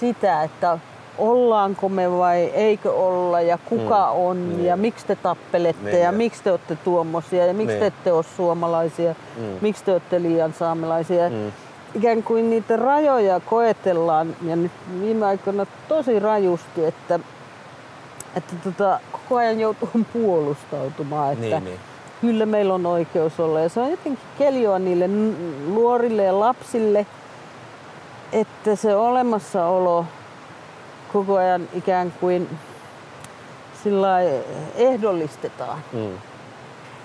sitä, 0.00 0.42
että 0.42 0.78
ollaanko 1.18 1.88
me 1.88 2.18
vai 2.18 2.38
eikö 2.44 2.92
olla 2.92 3.40
ja 3.40 3.58
kuka 3.68 4.12
Mm. 4.14 4.20
on 4.20 4.48
Niin. 4.48 4.64
ja 4.64 4.76
miksi 4.76 5.06
te 5.06 5.16
tappelette 5.16 5.84
Niin, 5.84 5.98
ja 5.98 6.04
ja- 6.04 6.12
miksi 6.12 6.42
te 6.42 6.50
olette 6.50 6.76
tuommoisia 6.76 7.46
ja 7.46 7.54
miksi 7.54 7.72
Niin. 7.74 7.80
te 7.80 7.86
ette 7.86 8.12
ole 8.12 8.24
suomalaisia, 8.36 9.14
Mm. 9.36 9.42
miksi 9.60 9.84
te 9.84 9.92
olette 9.92 10.22
liian 10.22 10.52
saamelaisia. 10.52 11.28
Mm. 11.30 11.52
Ikään 11.94 12.22
kuin 12.22 12.50
niitä 12.50 12.76
rajoja 12.76 13.40
koetellaan 13.40 14.36
ja 14.42 14.56
nyt 14.56 14.72
viime 15.00 15.26
aikoina 15.26 15.66
tosi 15.88 16.18
rajusti, 16.18 16.84
että, 16.84 17.20
että 18.36 18.54
tota, 18.64 19.00
koko 19.12 19.36
ajan 19.36 19.60
joutuu 19.60 19.90
puolustautumaan, 20.12 21.32
että 21.32 21.44
Niin, 21.44 21.64
niin. 21.64 21.80
Kyllä 22.20 22.46
meillä 22.46 22.74
on 22.74 22.86
oikeus 22.86 23.40
olla. 23.40 23.60
Ja 23.60 23.68
se 23.68 23.80
on 23.80 23.90
jotenkin 23.90 24.18
keljoa 24.38 24.78
niille 24.78 25.08
nuorille 25.66 26.24
ja 26.24 26.40
lapsille, 26.40 27.06
että 28.32 28.76
se 28.76 28.96
olemassaolo 28.96 30.04
koko 31.12 31.36
ajan 31.36 31.68
ikään 31.74 32.12
kuin 32.20 32.58
sillä 33.82 34.18
ehdollistetaan. 34.74 35.78
Mm. 35.92 36.18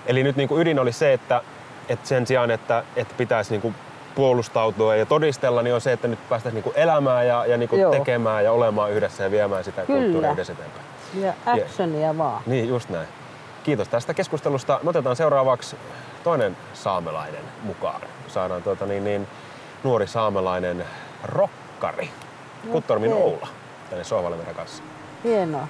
Eli 0.06 0.22
nyt 0.22 0.36
niin 0.36 0.48
kuin 0.48 0.60
ydin 0.60 0.78
oli 0.78 0.92
se, 0.92 1.12
että, 1.12 1.42
että 1.88 2.08
sen 2.08 2.26
sijaan, 2.26 2.50
että, 2.50 2.84
että 2.96 3.14
pitäisi 3.16 3.50
niin 3.50 3.60
kuin 3.60 3.74
puolustautua 4.14 4.96
ja 4.96 5.06
todistella, 5.06 5.62
niin 5.62 5.74
on 5.74 5.80
se, 5.80 5.92
että 5.92 6.08
nyt 6.08 6.28
päästäisiin 6.28 6.54
niin 6.54 6.72
kuin 6.72 6.76
elämään 6.76 7.26
ja, 7.26 7.46
ja 7.46 7.56
niin 7.56 7.68
kuin 7.68 7.80
Joo. 7.80 7.92
tekemään 7.92 8.44
ja 8.44 8.52
olemaan 8.52 8.92
yhdessä 8.92 9.24
ja 9.24 9.30
viemään 9.30 9.64
sitä 9.64 9.86
Kyllä. 9.86 10.00
kulttuuria 10.00 10.32
yhdessä 10.32 10.52
eteenpäin. 10.52 10.84
Ja 11.14 11.32
actionia 11.46 12.18
vaan. 12.18 12.42
Niin, 12.46 12.68
just 12.68 12.88
näin. 12.88 13.08
Kiitos 13.64 13.88
tästä 13.88 14.14
keskustelusta. 14.14 14.80
Me 14.82 14.90
otetaan 14.90 15.16
seuraavaksi 15.16 15.76
toinen 16.24 16.56
saamelainen 16.74 17.44
mukaan. 17.62 18.00
Saadaan 18.28 18.62
tuota, 18.62 18.86
niin, 18.86 19.04
niin, 19.04 19.28
nuori 19.84 20.06
saamelainen 20.06 20.84
rokkari, 21.24 22.10
Kuttormin 22.72 23.12
Okei. 23.12 23.24
Oula, 23.24 23.48
tänne 23.90 24.04
sohvalle 24.04 24.36
meidän 24.36 24.54
kanssa. 24.54 24.82
Hienoa. 25.24 25.68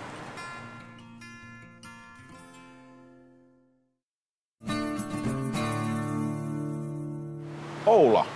Oula, 7.86 8.26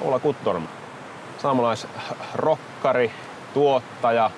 Oula 0.00 0.18
Kuttorm, 0.18 0.66
saamelaisrokkari, 1.38 3.10
tuottaja, 3.54 4.30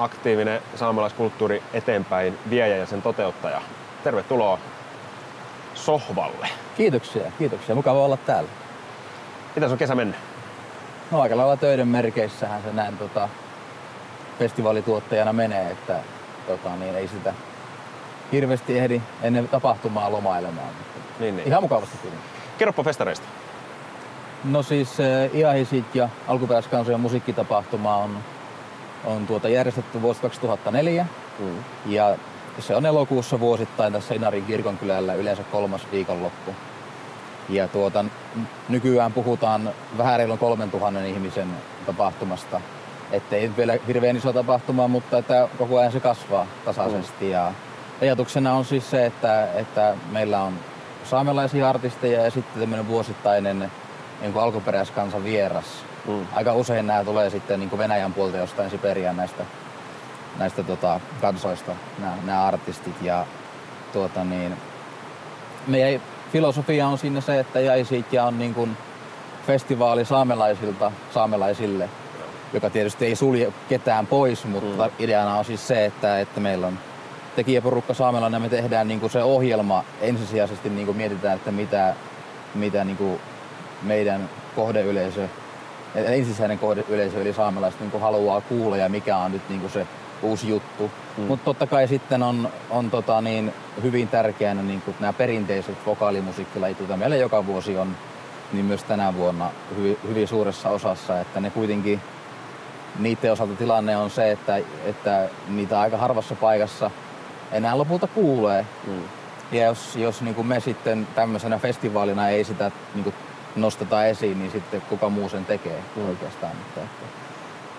aktiivinen 0.00 0.62
saamelaiskulttuuri 0.76 1.62
eteenpäin 1.72 2.38
viejä 2.50 2.76
ja 2.76 2.86
sen 2.86 3.02
toteuttaja. 3.02 3.60
Tervetuloa 4.04 4.58
sohvalle. 5.74 6.48
Kiitoksia, 6.76 7.32
kiitoksia. 7.38 7.74
Mukava 7.74 8.04
olla 8.04 8.16
täällä. 8.16 8.50
Mitäs 9.54 9.72
on 9.72 9.78
kesä 9.78 9.94
mennyt? 9.94 10.16
No 11.10 11.20
aika 11.20 11.36
lailla 11.36 11.56
töiden 11.56 11.88
merkeissähän 11.88 12.62
se 12.62 12.72
näin 12.72 12.98
tota, 12.98 13.28
festivaalituottajana 14.38 15.32
menee, 15.32 15.70
että 15.70 16.00
tota, 16.46 16.76
niin 16.76 16.94
ei 16.94 17.08
sitä 17.08 17.34
hirveästi 18.32 18.78
ehdi 18.78 19.02
ennen 19.22 19.48
tapahtumaa 19.48 20.12
lomailemaan. 20.12 20.74
Mutta 20.78 21.00
Niin, 21.20 21.36
niin. 21.36 21.48
Ihan 21.48 21.62
mukavasti 21.62 21.98
kyllä. 22.02 22.16
Kerropa 22.58 22.82
festareista. 22.82 23.26
No 24.44 24.62
siis 24.62 25.00
äh, 25.00 25.34
Iahisit 25.34 25.94
ja 25.94 26.08
alkuperäiskansojen 26.28 27.00
musiikkitapahtuma 27.00 27.96
on, 27.96 28.18
on 29.04 29.26
tuota 29.26 29.48
järjestetty 29.48 30.02
vuosi 30.02 30.20
2004 30.20 31.06
Mm. 31.40 31.64
ja 31.86 32.16
se 32.58 32.76
on 32.76 32.86
elokuussa 32.86 33.40
vuosittain 33.40 33.92
tässä 33.92 34.14
Inarin 34.14 34.44
kirkonkylällä 34.44 35.14
yleensä 35.14 35.42
kolmas 35.42 35.86
viikonloppu. 35.92 36.54
Ja 37.48 37.68
tuota, 37.68 38.04
nykyään 38.68 39.12
puhutaan 39.12 39.70
vähän 39.98 40.18
reilun 40.18 40.38
3000 40.38 41.04
ihmisen 41.04 41.48
tapahtumasta. 41.86 42.60
Ettei 43.12 43.48
nyt 43.48 43.56
vielä 43.56 43.76
hirveän 43.86 44.16
iso 44.16 44.32
tapahtuma, 44.32 44.88
mutta 44.88 45.18
että 45.18 45.48
koko 45.58 45.78
ajan 45.78 45.92
se 45.92 46.00
kasvaa 46.00 46.46
tasaisesti. 46.64 47.30
Ja 47.30 47.52
ajatuksena 48.02 48.54
on 48.54 48.64
siis 48.64 48.90
se, 48.90 49.06
että, 49.06 49.52
että 49.52 49.94
meillä 50.12 50.42
on 50.42 50.52
saamelaisia 51.04 51.68
artisteja 51.68 52.24
ja 52.24 52.30
sitten 52.30 52.60
tämmöinen 52.60 52.88
vuosittainen 52.88 53.70
niin 54.20 54.38
alkuperäiskansan 54.38 55.24
vieras. 55.24 55.84
Mm. 56.06 56.26
Aika 56.32 56.54
usein 56.54 56.86
nämä 56.86 57.04
tulee 57.04 57.30
sitten 57.30 57.60
niin 57.60 57.70
kuin 57.70 57.78
Venäjän 57.78 58.14
puolta 58.14 58.36
jostain 58.36 58.70
Siperian 58.70 59.16
näistä 59.16 59.44
näistä 60.38 60.62
tota, 60.62 61.00
kansoista, 61.20 61.72
nämä, 61.98 62.14
nämä 62.24 62.44
artistit. 62.44 63.02
Ja 63.02 63.26
tuota, 63.92 64.24
niin, 64.24 64.56
meidän 65.66 66.02
filosofia 66.32 66.88
on 66.88 66.98
siinä 66.98 67.20
se, 67.20 67.40
että 67.40 67.60
Jaisiikja 67.60 68.24
on 68.24 68.38
niin 68.38 68.54
kuin 68.54 68.76
festivaali 69.46 70.04
saamelaisilta 70.04 70.92
saamelaisille, 71.14 71.88
joka 72.52 72.70
tietysti 72.70 73.06
ei 73.06 73.16
sulje 73.16 73.52
ketään 73.68 74.06
pois, 74.06 74.44
mutta 74.44 74.84
mm. 74.84 74.92
ideana 74.98 75.38
on 75.38 75.44
siis 75.44 75.68
se, 75.68 75.84
että, 75.84 76.20
että 76.20 76.40
meillä 76.40 76.66
on 76.66 76.78
tekijäporukka 77.36 77.94
saamelainen 77.94 78.36
ja 78.36 78.42
me 78.42 78.48
tehdään 78.48 78.88
niin 78.88 79.00
kuin 79.00 79.10
se 79.10 79.22
ohjelma 79.22 79.84
ensisijaisesti 80.00 80.70
niin 80.70 80.86
kuin 80.86 80.96
mietitään, 80.96 81.36
että 81.36 81.52
mitä, 81.52 81.94
mitä 82.54 82.84
niin 82.84 82.96
kuin 82.96 83.20
meidän 83.82 84.30
kohdeyleisö, 84.56 85.28
ensisijainen 85.94 86.58
kohdeyleisö 86.58 87.20
eli 87.20 87.32
saamelaiset 87.32 87.80
niin 87.80 87.90
kuin 87.90 88.00
haluaa 88.00 88.40
kuulla 88.40 88.76
ja 88.76 88.88
mikä 88.88 89.16
on 89.16 89.32
nyt 89.32 89.48
niin 89.48 89.60
kuin 89.60 89.72
se 89.72 89.86
uusi 90.22 90.48
juttu. 90.48 90.90
Mm. 91.16 91.24
Mutta 91.24 91.44
totta 91.44 91.66
kai 91.66 91.88
sitten 91.88 92.22
on, 92.22 92.48
on 92.70 92.90
tota 92.90 93.20
niin, 93.20 93.54
hyvin 93.82 94.08
tärkeänä 94.08 94.62
niin 94.62 94.80
kuin 94.80 94.96
nämä 95.00 95.12
perinteiset 95.12 95.76
vokaalimusiikkilajit, 95.86 96.78
joita 96.78 96.96
meillä 96.96 97.16
joka 97.16 97.46
vuosi 97.46 97.76
on, 97.76 97.96
niin 98.52 98.64
myös 98.64 98.84
tänä 98.84 99.14
vuonna 99.14 99.50
hyvin, 99.76 99.98
hyvin 100.08 100.28
suuressa 100.28 100.68
osassa, 100.68 101.20
että 101.20 101.40
ne 101.40 101.50
kuitenkin 101.50 102.00
niiden 102.98 103.32
osalta 103.32 103.54
tilanne 103.54 103.96
on 103.96 104.10
se, 104.10 104.30
että, 104.30 104.56
että 104.84 105.28
niitä 105.48 105.80
aika 105.80 105.96
harvassa 105.96 106.34
paikassa 106.34 106.90
enää 107.52 107.78
lopulta 107.78 108.06
kuulee. 108.06 108.66
Mm. 108.86 109.02
Ja 109.52 109.64
jos, 109.64 109.96
jos 109.96 110.22
niin 110.22 110.34
kuin 110.34 110.46
me 110.46 110.60
sitten 110.60 111.06
tämmöisenä 111.14 111.58
festivaalina 111.58 112.28
ei 112.28 112.44
sitä 112.44 112.70
niin 112.94 113.04
kuin 113.04 113.14
nosteta 113.56 114.06
esiin, 114.06 114.38
niin 114.38 114.50
sitten 114.50 114.80
kuka 114.80 115.08
muu 115.08 115.28
sen 115.28 115.44
tekee 115.44 115.82
mm. 115.96 116.08
oikeastaan. 116.08 116.56
Mutta, 116.56 116.80
että, 116.80 117.06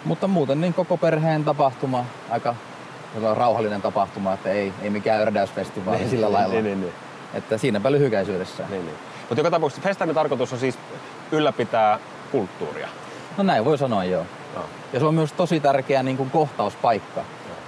mutta 0.05 0.27
muuten 0.27 0.61
niin 0.61 0.73
koko 0.73 0.97
perheen 0.97 1.45
tapahtuma, 1.45 2.05
aika 2.29 2.55
rauhallinen 3.33 3.81
tapahtuma, 3.81 4.33
että 4.33 4.49
ei, 4.49 4.73
ei 4.81 4.89
mikään 4.89 5.21
ördäysfestivaali 5.21 5.99
niin, 5.99 6.09
sillä 6.09 6.31
lailla. 6.31 6.53
Niin, 6.53 6.65
niin, 6.65 6.81
niin. 6.81 6.93
Että 7.33 7.57
siinäpä 7.57 7.91
lyhykäisyydessä. 7.91 8.63
niin, 8.69 8.85
niin. 8.85 8.97
Mutta 9.29 9.39
joka 9.39 9.51
tapauksessa 9.51 9.87
festarin 9.87 10.15
tarkoitus 10.15 10.53
on 10.53 10.59
siis 10.59 10.79
ylläpitää 11.31 11.99
kulttuuria. 12.31 12.89
No 13.37 13.43
näin 13.43 13.65
voi 13.65 13.77
sanoa 13.77 14.03
joo. 14.03 14.25
No. 14.55 14.61
Ja 14.93 14.99
se 14.99 15.05
on 15.05 15.15
myös 15.15 15.33
tosi 15.33 15.59
tärkeä 15.59 16.03
niin 16.03 16.17
kuin 16.17 16.29
kohtauspaikka. 16.29 17.21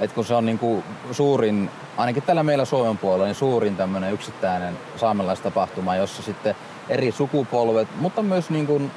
Että 0.04 0.16
kun 0.16 0.26
se 0.26 0.36
on 0.36 0.46
niinku 0.46 0.84
suurin, 1.12 1.70
ainakin 1.98 2.24
tällä 2.24 2.44
meillä 2.44 2.66
Suomen 2.66 2.98
puolella, 2.98 3.26
niin 3.26 3.36
suurin 3.36 3.76
tämmöinen 3.76 4.14
yksittäinen 4.14 4.78
saamelaistapahtuma, 4.96 5.96
jossa 5.96 6.22
sitten 6.22 6.56
eri 6.90 7.12
sukupolvet, 7.12 7.88
mutta 8.00 8.22
myös 8.22 8.50
niin 8.50 8.68
kuin 8.68 8.92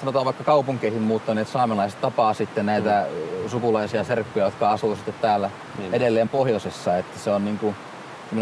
sanotaan 0.00 0.24
vaikka 0.24 0.44
kaupunkeihin 0.44 1.02
muuttaneet 1.02 1.48
saamelaiset 1.48 2.00
tapaa 2.00 2.34
sitten 2.34 2.66
näitä 2.66 3.06
mm. 3.10 3.48
sukulaisia 3.48 4.04
serkkuja, 4.04 4.44
jotka 4.44 4.70
asuu 4.70 4.96
sitten 4.96 5.14
täällä 5.20 5.50
niin. 5.78 5.94
edelleen 5.94 6.28
pohjoisessa, 6.28 6.98
että 6.98 7.18
se 7.18 7.30
on 7.30 7.44
niin 7.44 7.58
kuin 7.58 7.74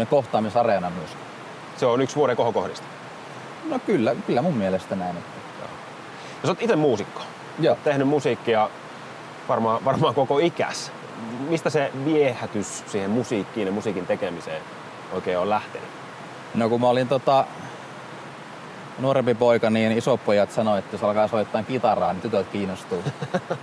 kohtaamisareena 0.09 0.89
myös. 0.89 1.09
Se 1.77 1.85
on 1.85 2.01
yksi 2.01 2.15
vuoden 2.15 2.35
kohokohdista. 2.37 2.87
No 3.69 3.79
kyllä, 3.79 4.15
kyllä 4.27 4.41
mun 4.41 4.57
mielestä 4.57 4.95
näin. 4.95 5.17
Että... 5.17 5.29
Joo. 5.59 5.69
Ja 6.41 6.47
sä 6.47 6.47
oot 6.47 6.61
itse 6.61 6.75
muusikko. 6.75 7.21
Joo. 7.59 7.77
Tehnyt 7.83 8.07
musiikkia 8.07 8.69
varmaan, 9.49 9.85
varmaan 9.85 10.15
koko 10.15 10.39
ikäs. 10.39 10.91
Mistä 11.49 11.69
se 11.69 11.91
viehätys 12.05 12.83
siihen 12.87 13.11
musiikkiin 13.11 13.67
ja 13.67 13.73
musiikin 13.73 14.07
tekemiseen 14.07 14.61
oikein 15.13 15.37
on 15.37 15.49
lähtenyt? 15.49 15.89
No 16.55 16.69
kun 16.69 16.81
mä 16.81 16.89
olin 16.89 17.07
tota, 17.07 17.45
nuorempi 18.99 19.35
poika, 19.35 19.69
niin 19.69 19.91
isopojat 19.91 20.51
sanoi, 20.51 20.79
että 20.79 20.95
jos 20.95 21.03
alkaa 21.03 21.27
soittaa 21.27 21.63
kitaraa, 21.63 22.13
niin 22.13 22.21
tytöt 22.21 22.47
kiinnostuu. 22.47 23.03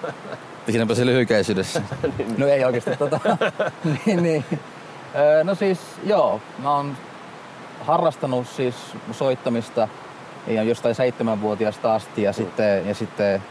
Siinäpä 0.71 0.95
se 0.95 1.07
lyhykäisyydessä. 1.07 1.83
Niin. 2.19 2.35
no 2.39 2.47
ei 2.47 2.65
oikeasti 2.65 2.97
tota. 2.97 3.21
niin, 4.07 4.23
niin. 4.23 4.45
No 5.45 5.55
siis 5.55 5.81
joo, 6.05 6.41
mä 6.59 6.77
oon 6.77 6.97
harrastanut 7.81 8.49
siis 8.49 8.75
soittamista 9.13 9.89
ja 10.47 10.63
jostain 10.63 10.95
seitsemänvuotiaasta 10.95 11.95
asti 11.95 12.23
ja, 12.23 12.33
sitten, 12.33 12.89
ja 12.89 12.95
sitten 12.95 13.43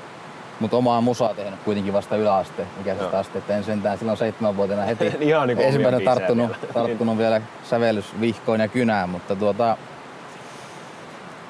mutta 0.59 0.77
omaa 0.77 1.01
musaa 1.01 1.33
tehnyt 1.33 1.59
kuitenkin 1.59 1.93
vasta 1.93 2.15
yläaste, 2.15 2.67
ikäisestä 2.81 3.19
asti, 3.19 3.37
että 3.37 3.57
en 3.57 3.63
sentään 3.63 3.97
silloin 3.97 4.17
seitsemänvuotiaana 4.17 4.85
heti 4.85 5.11
Ihan 5.19 5.47
niin 5.47 5.61
ensimmäinen 5.61 6.01
tarttunut, 6.01 6.49
vielä. 6.49 6.73
tarttunut 6.87 7.17
vielä 7.17 7.41
sävellysvihkoon 7.63 8.59
ja 8.59 8.67
kynään, 8.67 9.09
mutta 9.09 9.35
tuota, 9.35 9.77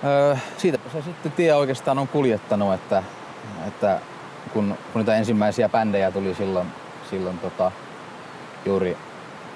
öö, 0.04 0.36
siitä 0.58 0.78
se 0.94 1.02
sitten 1.02 1.32
tie 1.32 1.56
oikeastaan 1.56 2.00
on 2.00 2.08
kuljettanut, 2.08 2.74
että, 2.74 3.04
että 3.68 4.00
kun, 4.54 4.78
kun 4.94 5.00
niitä 5.00 5.16
ensimmäisiä 5.16 5.70
bändejä 5.70 6.12
tuli 6.12 6.36
silloin, 6.36 6.68
silloin 7.10 7.40
tota, 7.40 7.72
juuri 8.66 8.98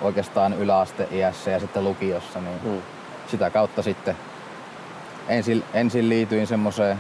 oikeastaan 0.02 0.54
yläaste 0.54 1.08
iässä 1.12 1.52
ja 1.52 1.60
sitten 1.60 1.84
lukiossa, 1.84 2.42
niin 2.42 2.62
hmm. 2.64 2.82
sitä 3.28 3.50
kautta 3.50 3.82
sitten 3.82 4.16
ensin, 5.28 5.64
ensin 5.74 6.10
liityin 6.10 6.48
semmoiseen 6.48 6.98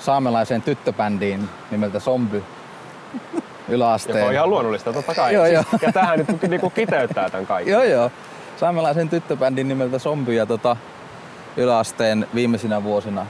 saamelaiseen 0.00 0.62
tyttöbändiin 0.62 1.48
nimeltä 1.70 2.00
Somby 2.00 2.44
yläasteen. 3.68 4.18
Joka 4.18 4.28
on 4.28 4.34
ihan 4.34 4.50
luonnollista, 4.50 4.92
totta 4.92 5.14
kai. 5.14 5.34
joo, 5.34 5.46
joo. 5.46 5.64
Ja 5.82 5.92
tähän 5.92 6.18
nyt 6.18 6.42
niinku 6.42 6.70
kiteyttää 6.70 7.30
tämän 7.30 7.46
kaiken. 7.46 7.72
joo, 7.72 7.82
joo. 7.82 8.10
Saamelaisen 8.56 9.08
tyttöbändin 9.08 9.68
nimeltä 9.68 9.98
Somby 9.98 10.34
ja 10.34 10.46
tota, 10.46 10.76
yläasteen 11.56 12.26
viimeisinä 12.34 12.82
vuosina. 12.82 13.26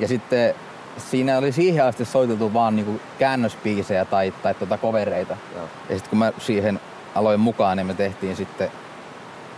Ja 0.00 0.08
sitten 0.08 0.54
siinä 0.98 1.38
oli 1.38 1.52
siihen 1.52 1.84
asti 1.84 2.04
soiteltu 2.04 2.54
vaan 2.54 2.76
niinku 2.76 3.00
käännöspiisejä 3.18 4.04
tai, 4.04 4.34
tai 4.42 4.54
tota 4.54 4.78
kovereita. 4.78 5.36
Joo. 5.54 5.68
Ja 5.88 5.94
sitten 5.94 6.10
kun 6.10 6.18
mä 6.18 6.32
siihen 6.38 6.80
aloin 7.14 7.40
mukaan, 7.40 7.76
niin 7.76 7.86
me 7.86 7.94
tehtiin 7.94 8.36
sitten, 8.36 8.70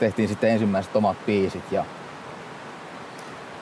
tehtiin 0.00 0.28
sitten 0.28 0.50
ensimmäiset 0.50 0.96
omat 0.96 1.26
biisit. 1.26 1.72
Ja 1.72 1.84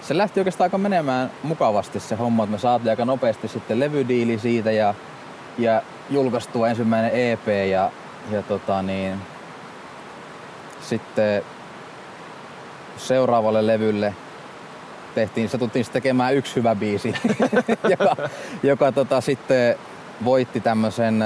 se 0.09 0.17
lähti 0.17 0.41
oikeastaan 0.41 0.67
aika 0.67 0.79
menemään 0.79 1.31
mukavasti 1.43 2.00
se 2.00 2.15
homma, 2.15 2.45
että 2.45 2.53
me 2.53 2.59
saatiin 2.59 2.91
aika 2.91 3.05
nopeasti 3.05 3.49
sitten 3.49 3.81
levydiili 3.81 4.38
siitä 4.38 4.71
ja, 4.73 4.95
ja 5.59 5.83
julkaistua 6.11 6.69
ensimmäinen 6.69 7.11
EP 7.15 7.49
ja, 7.71 7.91
ja 8.31 8.43
tota 8.43 8.83
niin, 8.83 9.19
sitten 10.81 11.43
seuraavalle 12.97 13.67
levylle 13.67 14.15
tehtiin, 15.15 15.49
satuttiin 15.49 15.85
sitten 15.85 16.03
tekemään 16.03 16.35
yksi 16.35 16.57
hyvä 16.57 16.75
biisi, 16.75 17.15
joka, 17.99 18.17
joka 18.62 18.92
tota, 18.92 19.21
sitten 19.21 19.77
voitti 20.25 20.61
tämmöisen 20.61 21.25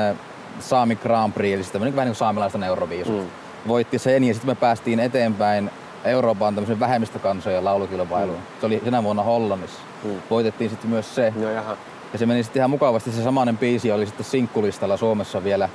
Saami 0.60 0.96
Grand 0.96 1.32
Prix, 1.32 1.54
eli 1.54 1.62
sitten 1.62 1.96
vähän 1.96 2.08
niin 2.08 2.48
kuin 2.52 2.62
euroviisut. 2.62 3.22
Mm. 3.22 3.30
Voitti 3.68 3.98
sen 3.98 4.24
ja 4.24 4.34
sitten 4.34 4.50
me 4.50 4.54
päästiin 4.54 5.00
eteenpäin 5.00 5.70
Euroopan 6.04 6.54
tämmöisen 6.54 6.80
vähemmistökansojen 6.80 7.64
laulukilpailuun. 7.64 8.38
Mm. 8.38 8.60
Se 8.60 8.66
oli 8.66 8.80
sinä 8.84 9.02
vuonna 9.02 9.22
Hollannissa. 9.22 9.80
Mm. 10.04 10.10
Voitettiin 10.30 10.70
sitten 10.70 10.90
myös 10.90 11.14
se. 11.14 11.32
No, 11.36 11.50
jaha. 11.50 11.76
Ja 12.12 12.18
se 12.18 12.26
meni 12.26 12.42
sitten 12.42 12.60
ihan 12.60 12.70
mukavasti. 12.70 13.12
Se 13.12 13.22
samainen 13.22 13.58
biisi 13.58 13.92
oli 13.92 14.06
sitten 14.06 14.24
sinkkulistalla 14.24 14.96
Suomessa 14.96 15.44
vielä 15.44 15.68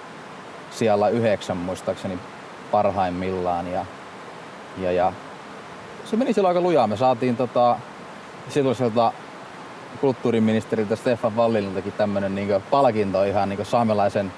siellä 0.72 1.10
yhdeksän 1.10 1.58
muistaakseni 1.58 2.20
parhaimmillaan. 2.72 3.72
Ja, 3.72 3.86
ja, 4.78 4.92
ja 4.92 5.14
se 6.06 6.18
meni 6.18 6.34
silloin 6.34 6.50
aika 6.50 6.62
lujaa. 6.62 6.88
Me 6.88 6.98
saatiin 6.98 7.38
tota, 7.38 7.76
silloiselta 8.50 9.14
kulttuuriministeriltä 10.02 10.96
Stefan 10.96 11.36
Walliltakin 11.36 11.94
tämmöinen 11.94 12.36
niin 12.36 12.50
palkinto 12.72 13.24
ihan 13.24 13.50
niin 13.50 13.66
saamelaisen 13.66 14.32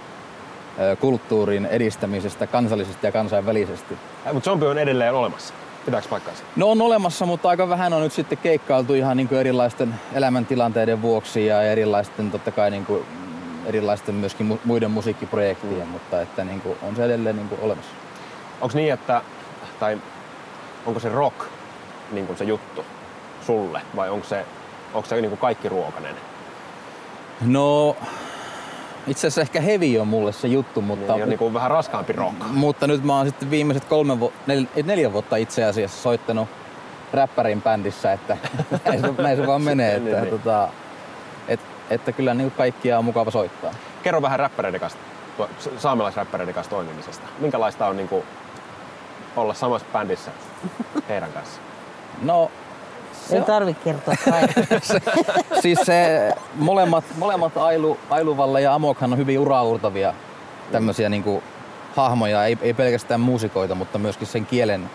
kulttuurin 0.99 1.65
edistämisestä 1.65 2.47
kansallisesti 2.47 3.08
ja 3.08 3.12
kansainvälisesti. 3.12 3.97
Mutta 4.34 4.49
zombi 4.49 4.65
on 4.65 4.78
edelleen 4.78 5.13
olemassa. 5.13 5.54
Pitääkö 5.85 6.07
paikkaansa? 6.09 6.43
No 6.55 6.71
on 6.71 6.81
olemassa, 6.81 7.25
mutta 7.25 7.49
aika 7.49 7.69
vähän 7.69 7.93
on 7.93 8.01
nyt 8.01 8.13
sitten 8.13 8.37
keikkailtu 8.37 8.93
ihan 8.93 9.17
niin 9.17 9.27
kuin 9.27 9.39
erilaisten 9.39 9.95
elämäntilanteiden 10.13 11.01
vuoksi 11.01 11.45
ja 11.45 11.63
erilaisten 11.63 12.31
totta 12.31 12.51
kai 12.51 12.71
niin 12.71 12.85
kuin, 12.85 13.05
erilaisten 13.65 14.15
myöskin 14.15 14.59
muiden 14.65 14.91
musiikkiprojektien, 14.91 15.87
mm. 15.87 15.87
mutta 15.87 16.21
että 16.21 16.43
niin 16.43 16.61
kuin, 16.61 16.77
on 16.81 16.95
se 16.95 17.05
edelleen 17.05 17.35
niin 17.35 17.49
kuin 17.49 17.61
olemassa. 17.61 17.91
Onko 18.61 18.77
niin, 18.77 18.93
että, 18.93 19.21
tai 19.79 19.97
onko 20.85 20.99
se 20.99 21.09
rock 21.09 21.45
niin 22.11 22.27
kuin 22.27 22.37
se 22.37 22.43
juttu 22.43 22.85
sulle 23.45 23.81
vai 23.95 24.09
onko 24.09 24.27
se, 24.27 24.45
onko 24.93 25.09
se 25.09 25.21
niin 25.21 25.29
kuin 25.29 25.39
kaikki 25.39 25.69
ruokanen? 25.69 26.15
No 27.41 27.95
itse 29.07 29.27
asiassa 29.27 29.41
ehkä 29.41 29.62
heavy 29.62 29.97
on 29.97 30.07
mulle 30.07 30.31
se 30.31 30.47
juttu, 30.47 30.81
mutta... 30.81 31.13
Niin, 31.13 31.23
on 31.23 31.29
niin 31.29 31.39
kuin 31.39 31.53
vähän 31.53 31.71
raskaampi 31.71 32.13
rock. 32.13 32.35
Mutta 32.51 32.88
nyt 32.88 33.03
mä 33.03 33.17
oon 33.17 33.25
sitten 33.25 33.51
viimeiset 33.51 33.85
kolme 33.85 34.19
vu- 34.19 34.33
nel, 34.47 34.65
neljä 34.83 35.13
vuotta 35.13 35.35
itse 35.35 35.63
asiassa 35.63 36.01
soittanut 36.01 36.49
räppärin 37.13 37.62
bändissä, 37.62 38.13
että 38.13 38.38
näin, 38.85 39.01
se, 39.01 39.21
näin 39.21 39.38
se 39.38 39.47
vaan 39.47 39.62
menee. 39.62 39.95
että, 39.95 40.09
niin, 40.09 40.21
niin. 40.21 40.29
Tota, 40.29 40.69
et, 41.47 41.59
että 41.89 42.12
kyllä 42.12 42.33
niin 42.33 42.51
kaikkia 42.51 42.99
on 42.99 43.05
mukava 43.05 43.31
soittaa. 43.31 43.71
Kerro 44.03 44.21
vähän 44.21 44.39
räppäreiden 44.39 44.79
kanssa, 44.79 44.99
saamelaisräppäreiden 45.77 46.55
kanssa 46.55 46.69
toimimisesta. 46.69 47.27
Minkälaista 47.39 47.88
on 47.88 47.97
niin 47.97 48.09
kuin 48.09 48.23
olla 49.35 49.53
samassa 49.53 49.88
bändissä 49.93 50.31
heidän 51.09 51.31
kanssa? 51.31 51.62
No 52.21 52.51
Ei 53.31 53.41
tarvitse 53.41 53.83
kertoa 53.83 54.13
Siis 55.61 55.79
se 55.83 56.31
molemmat, 56.55 57.03
molemmat 57.17 57.57
Ailu, 57.57 57.97
Ailuvalle 58.09 58.61
ja 58.61 58.73
Amokhan 58.73 59.11
on 59.11 59.17
hyvin 59.17 59.39
uraurtavia 59.39 60.13
tämmöisiä 60.71 61.09
niin 61.09 61.23
kuin, 61.23 61.43
hahmoja, 61.95 62.45
ei, 62.45 62.57
ei 62.61 62.73
pelkästään 62.73 63.19
muusikoita, 63.19 63.75
mutta 63.75 63.97
myöskin 63.99 64.27
sen 64.27 64.45
kielen, 64.45 64.89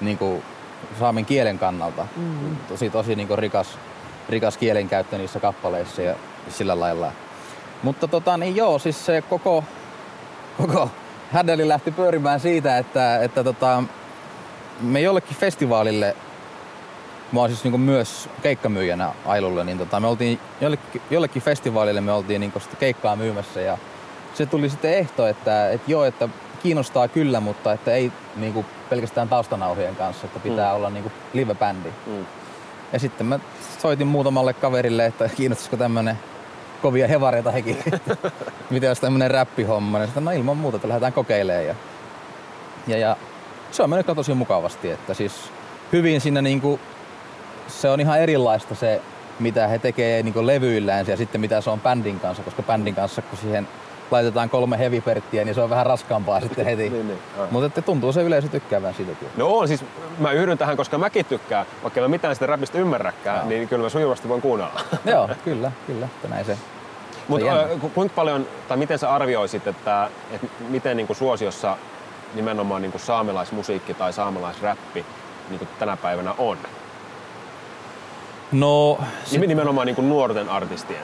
niin 0.00 0.18
kuin, 0.18 0.42
saamen 0.98 1.24
kielen 1.24 1.58
kannalta. 1.58 2.06
Mm-hmm. 2.16 2.56
Tosi, 2.56 2.90
tosi 2.90 3.16
niin 3.16 3.28
kuin, 3.28 3.38
rikas, 3.38 3.78
rikas 4.28 4.56
kielenkäyttö 4.56 5.18
niissä 5.18 5.40
kappaleissa 5.40 6.02
ja 6.02 6.14
sillä 6.48 6.80
lailla. 6.80 7.12
Mutta 7.82 8.08
tota, 8.08 8.36
niin 8.36 8.56
joo, 8.56 8.78
siis 8.78 9.06
se 9.06 9.22
koko, 9.22 9.64
koko 10.58 10.90
hädeli 11.32 11.68
lähti 11.68 11.90
pyörimään 11.90 12.40
siitä, 12.40 12.78
että, 12.78 13.18
että 13.22 13.44
tota, 13.44 13.82
me 14.80 15.00
jollekin 15.00 15.36
festivaalille 15.36 16.16
mä 17.32 17.40
oon 17.40 17.48
siis 17.48 17.64
niinku 17.64 17.78
myös 17.78 18.28
keikkamyyjänä 18.42 19.12
Ailulle, 19.26 19.64
niin 19.64 19.78
tota, 19.78 20.00
me 20.00 20.06
oltiin 20.06 20.40
jollekin, 20.60 21.02
jollekin 21.10 21.42
festivaalille 21.42 22.00
me 22.00 22.12
oltiin 22.12 22.40
niinku 22.40 22.60
sitä 22.60 22.76
keikkaa 22.76 23.16
myymässä 23.16 23.60
ja 23.60 23.78
se 24.34 24.46
tuli 24.46 24.70
sitten 24.70 24.94
ehto, 24.94 25.26
että, 25.26 25.70
että 25.70 25.90
joo, 25.90 26.04
että 26.04 26.28
kiinnostaa 26.62 27.08
kyllä, 27.08 27.40
mutta 27.40 27.72
että 27.72 27.92
ei 27.92 28.12
niinku 28.36 28.64
pelkästään 28.90 29.28
taustanauhien 29.28 29.96
kanssa, 29.96 30.26
että 30.26 30.40
pitää 30.40 30.70
mm. 30.70 30.76
olla 30.76 30.90
niinku 30.90 31.12
live-bändi. 31.34 31.92
Mm. 32.06 32.26
Ja 32.92 32.98
sitten 32.98 33.26
mä 33.26 33.38
soitin 33.78 34.06
muutamalle 34.06 34.52
kaverille, 34.52 35.06
että 35.06 35.28
kiinnostaisiko 35.36 35.76
tämmönen 35.76 36.18
kovia 36.82 37.08
hevareita 37.08 37.50
hekin. 37.50 37.78
Miten 38.70 38.90
olisi 38.90 39.02
tämmönen 39.02 39.30
räppihomma. 39.30 39.98
Ja 39.98 40.06
sitten 40.06 40.24
no 40.24 40.30
ilman 40.30 40.56
muuta, 40.56 40.76
että 40.76 40.88
lähdetään 40.88 41.12
kokeilemaan. 41.12 41.66
Ja, 41.66 41.74
ja, 42.86 42.98
ja 42.98 43.16
se 43.70 43.82
on 43.82 43.90
mennyt 43.90 44.06
tosi 44.06 44.34
mukavasti, 44.34 44.90
että 44.90 45.14
siis 45.14 45.32
hyvin 45.92 46.20
siinä 46.20 46.42
niinku 46.42 46.80
se 47.68 47.90
on 47.90 48.00
ihan 48.00 48.20
erilaista 48.20 48.74
se, 48.74 49.02
mitä 49.38 49.68
he 49.68 49.78
tekee 49.78 50.22
niin 50.22 50.46
levyillään 50.46 51.06
ja 51.06 51.16
sitten 51.16 51.40
mitä 51.40 51.60
se 51.60 51.70
on 51.70 51.80
bändin 51.80 52.20
kanssa, 52.20 52.42
koska 52.42 52.62
bändin 52.62 52.94
kanssa 52.94 53.22
kun 53.22 53.38
siihen 53.38 53.68
laitetaan 54.10 54.50
kolme 54.50 54.78
heviperttiä, 54.78 55.44
niin 55.44 55.54
se 55.54 55.60
on 55.60 55.70
vähän 55.70 55.86
raskaampaa 55.86 56.40
sitten 56.40 56.64
heti. 56.64 56.90
niin, 56.90 57.08
niin, 57.08 57.18
Mutta 57.50 57.82
tuntuu 57.82 58.12
se 58.12 58.22
yleisö 58.22 58.48
tykkäävän 58.48 58.94
siitä 58.94 59.12
kyllä. 59.14 59.32
No 59.36 59.46
on, 59.46 59.68
siis 59.68 59.84
mä 60.18 60.32
yhdyn 60.32 60.58
tähän, 60.58 60.76
koska 60.76 60.98
mäkin 60.98 61.24
tykkään, 61.24 61.66
vaikka 61.82 62.00
mä 62.00 62.08
mitään 62.08 62.34
sitä 62.34 62.46
räpistä 62.46 62.78
ymmärräkään, 62.78 63.40
no. 63.40 63.48
niin 63.48 63.68
kyllä 63.68 63.82
mä 63.82 63.88
sujuvasti 63.88 64.28
voin 64.28 64.42
kuunnella. 64.42 64.80
Joo, 65.04 65.28
kyllä, 65.44 65.72
kyllä, 65.86 66.06
että 66.06 66.28
näin 66.28 66.44
se. 66.44 66.58
Mutta 67.28 67.46
kuinka 67.94 68.14
paljon, 68.14 68.46
tai 68.68 68.76
miten 68.76 68.98
sä 68.98 69.10
arvioisit, 69.10 69.66
että, 69.66 70.10
että 70.30 70.46
miten 70.68 70.96
niin 70.96 71.06
kuin 71.06 71.16
suosiossa 71.16 71.76
nimenomaan 72.34 72.82
niin 72.82 72.92
kuin 72.92 73.02
saamelaismusiikki 73.02 73.94
tai 73.94 74.12
saamelaisräppi 74.12 75.06
niin 75.48 75.58
kuin 75.58 75.68
tänä 75.78 75.96
päivänä 75.96 76.34
on? 76.38 76.58
No, 78.52 78.98
Sit... 79.24 79.40
Nimenomaan 79.40 79.86
niin 79.86 79.96
kuin 79.96 80.08
nuorten 80.08 80.48
artistien 80.48 81.02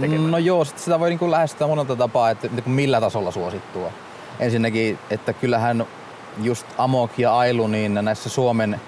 tekemä. 0.00 0.28
No 0.28 0.38
joo, 0.38 0.64
sit 0.64 0.78
sitä 0.78 1.00
voi 1.00 1.08
niinku 1.08 1.30
lähestyä 1.30 1.66
monelta 1.66 1.96
tapaa, 1.96 2.30
että 2.30 2.48
niinku 2.48 2.70
millä 2.70 3.00
tasolla 3.00 3.30
suosittua. 3.30 3.90
Ensinnäkin, 4.40 4.98
että 5.10 5.32
kyllähän 5.32 5.86
just 6.42 6.66
Amok 6.78 7.18
ja 7.18 7.36
Ailu, 7.36 7.66
niin 7.66 7.94
näissä 8.02 8.28
Suomen 8.28 8.80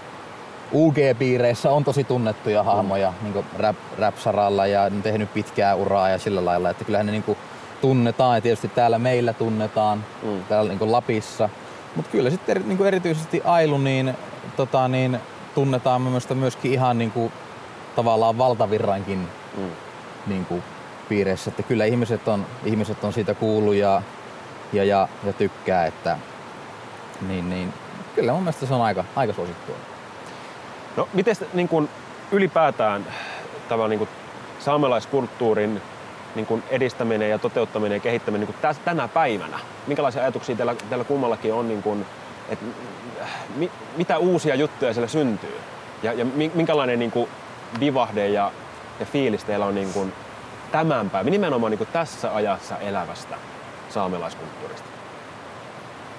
UG-piireissä 0.72 1.70
on 1.70 1.84
tosi 1.84 2.04
tunnettuja 2.04 2.62
hahmoja 2.62 3.12
mm. 3.22 3.32
niin 3.32 3.44
rap, 3.58 3.76
rap-saralla 3.98 4.66
ja 4.66 4.82
on 4.82 5.02
tehnyt 5.02 5.34
pitkää 5.34 5.74
uraa 5.74 6.08
ja 6.08 6.18
sillä 6.18 6.44
lailla, 6.44 6.70
että 6.70 6.84
kyllähän 6.84 7.06
ne 7.06 7.12
niin 7.12 7.36
tunnetaan 7.80 8.36
ja 8.36 8.40
tietysti 8.40 8.68
täällä 8.68 8.98
meillä 8.98 9.32
tunnetaan, 9.32 10.04
mm. 10.22 10.44
täällä 10.48 10.74
niin 10.74 10.92
Lapissa. 10.92 11.48
Mutta 11.96 12.10
kyllä 12.10 12.30
sitten 12.30 12.62
niin 12.66 12.86
erityisesti 12.86 13.42
Ailu 13.44 13.78
niin, 13.78 14.14
tota, 14.56 14.88
niin, 14.88 15.18
tunnetaan 15.54 16.02
myöskin 16.34 16.72
ihan 16.72 16.98
niin 16.98 17.10
kuin, 17.10 17.32
tavallaan 17.96 18.38
valtavirrankin 18.38 19.28
mm. 19.56 19.70
niin 20.26 20.44
kuin, 20.44 20.62
piireissä, 21.08 21.50
että 21.50 21.62
kyllä 21.62 21.84
ihmiset 21.84 22.28
on, 22.28 22.46
ihmiset 22.64 23.04
on 23.04 23.12
siitä 23.12 23.34
kuullut 23.34 23.74
ja, 23.74 24.02
ja, 24.72 24.84
ja, 24.84 25.08
ja 25.24 25.32
tykkää, 25.32 25.86
että 25.86 26.18
niin, 27.28 27.50
niin, 27.50 27.72
kyllä 28.14 28.32
mun 28.32 28.42
mielestä 28.42 28.66
se 28.66 28.74
on 28.74 28.82
aika, 28.82 29.04
aika 29.16 29.32
suosittua. 29.32 29.76
No 30.96 31.08
miten 31.12 31.36
niin 31.54 31.68
kuin 31.68 31.88
ylipäätään 32.32 33.06
tämä 33.68 33.88
niin 33.88 33.98
kuin 33.98 34.10
saamelaiskulttuurin 34.58 35.82
niin 36.34 36.46
kuin 36.46 36.62
edistäminen 36.70 37.30
ja 37.30 37.38
toteuttaminen 37.38 37.96
ja 37.96 38.00
kehittäminen 38.00 38.40
niin 38.40 38.54
kuin 38.54 38.62
täs, 38.62 38.78
tänä 38.78 39.08
päivänä? 39.08 39.58
Minkälaisia 39.86 40.22
ajatuksia 40.22 40.56
teillä, 40.56 40.74
teillä 40.74 41.04
kummallakin 41.04 41.54
on, 41.54 41.68
niin 41.68 41.82
kuin, 41.82 42.06
että 42.48 42.64
mi, 43.56 43.70
mitä 43.96 44.18
uusia 44.18 44.54
juttuja 44.54 44.92
siellä 44.92 45.08
syntyy? 45.08 45.60
Ja, 46.02 46.12
ja 46.12 46.24
minkälainen 46.54 46.98
niin 46.98 47.10
kuin 47.10 47.28
vivahde 47.80 48.28
ja, 48.28 48.52
ja 49.00 49.06
fiilis 49.06 49.44
teillä 49.44 49.66
on 49.66 49.74
niin 49.74 49.92
kuin 49.92 50.12
tämän 50.72 51.10
päivän, 51.10 51.32
nimenomaan 51.32 51.70
niin 51.70 51.78
kuin 51.78 51.88
tässä 51.92 52.34
ajassa 52.34 52.78
elävästä 52.78 53.36
saamelaiskulttuurista? 53.90 54.86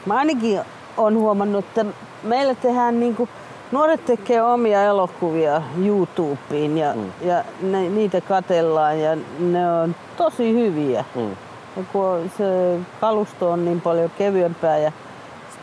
Mä 0.05 0.17
ainakin 0.17 0.61
on 0.97 1.17
huomannut, 1.17 1.65
että 1.65 1.85
meillä 2.23 2.55
tehdään 2.55 2.99
niin 2.99 3.15
kuin, 3.15 3.29
nuoret 3.71 4.05
tekee 4.05 4.41
omia 4.41 4.83
elokuvia 4.83 5.61
YouTubeen 5.85 6.77
ja, 6.77 6.93
mm. 6.93 7.11
ja 7.21 7.43
ne, 7.61 7.89
niitä 7.89 8.21
katellaan 8.21 8.99
ja 8.99 9.17
ne 9.39 9.71
on 9.71 9.95
tosi 10.17 10.53
hyviä. 10.53 11.05
Mm. 11.15 11.29
Ja 11.77 11.83
kun 11.91 12.31
se 12.37 12.79
kalusto 13.01 13.51
on 13.51 13.65
niin 13.65 13.81
paljon 13.81 14.11
kevyempää 14.17 14.77
ja 14.77 14.91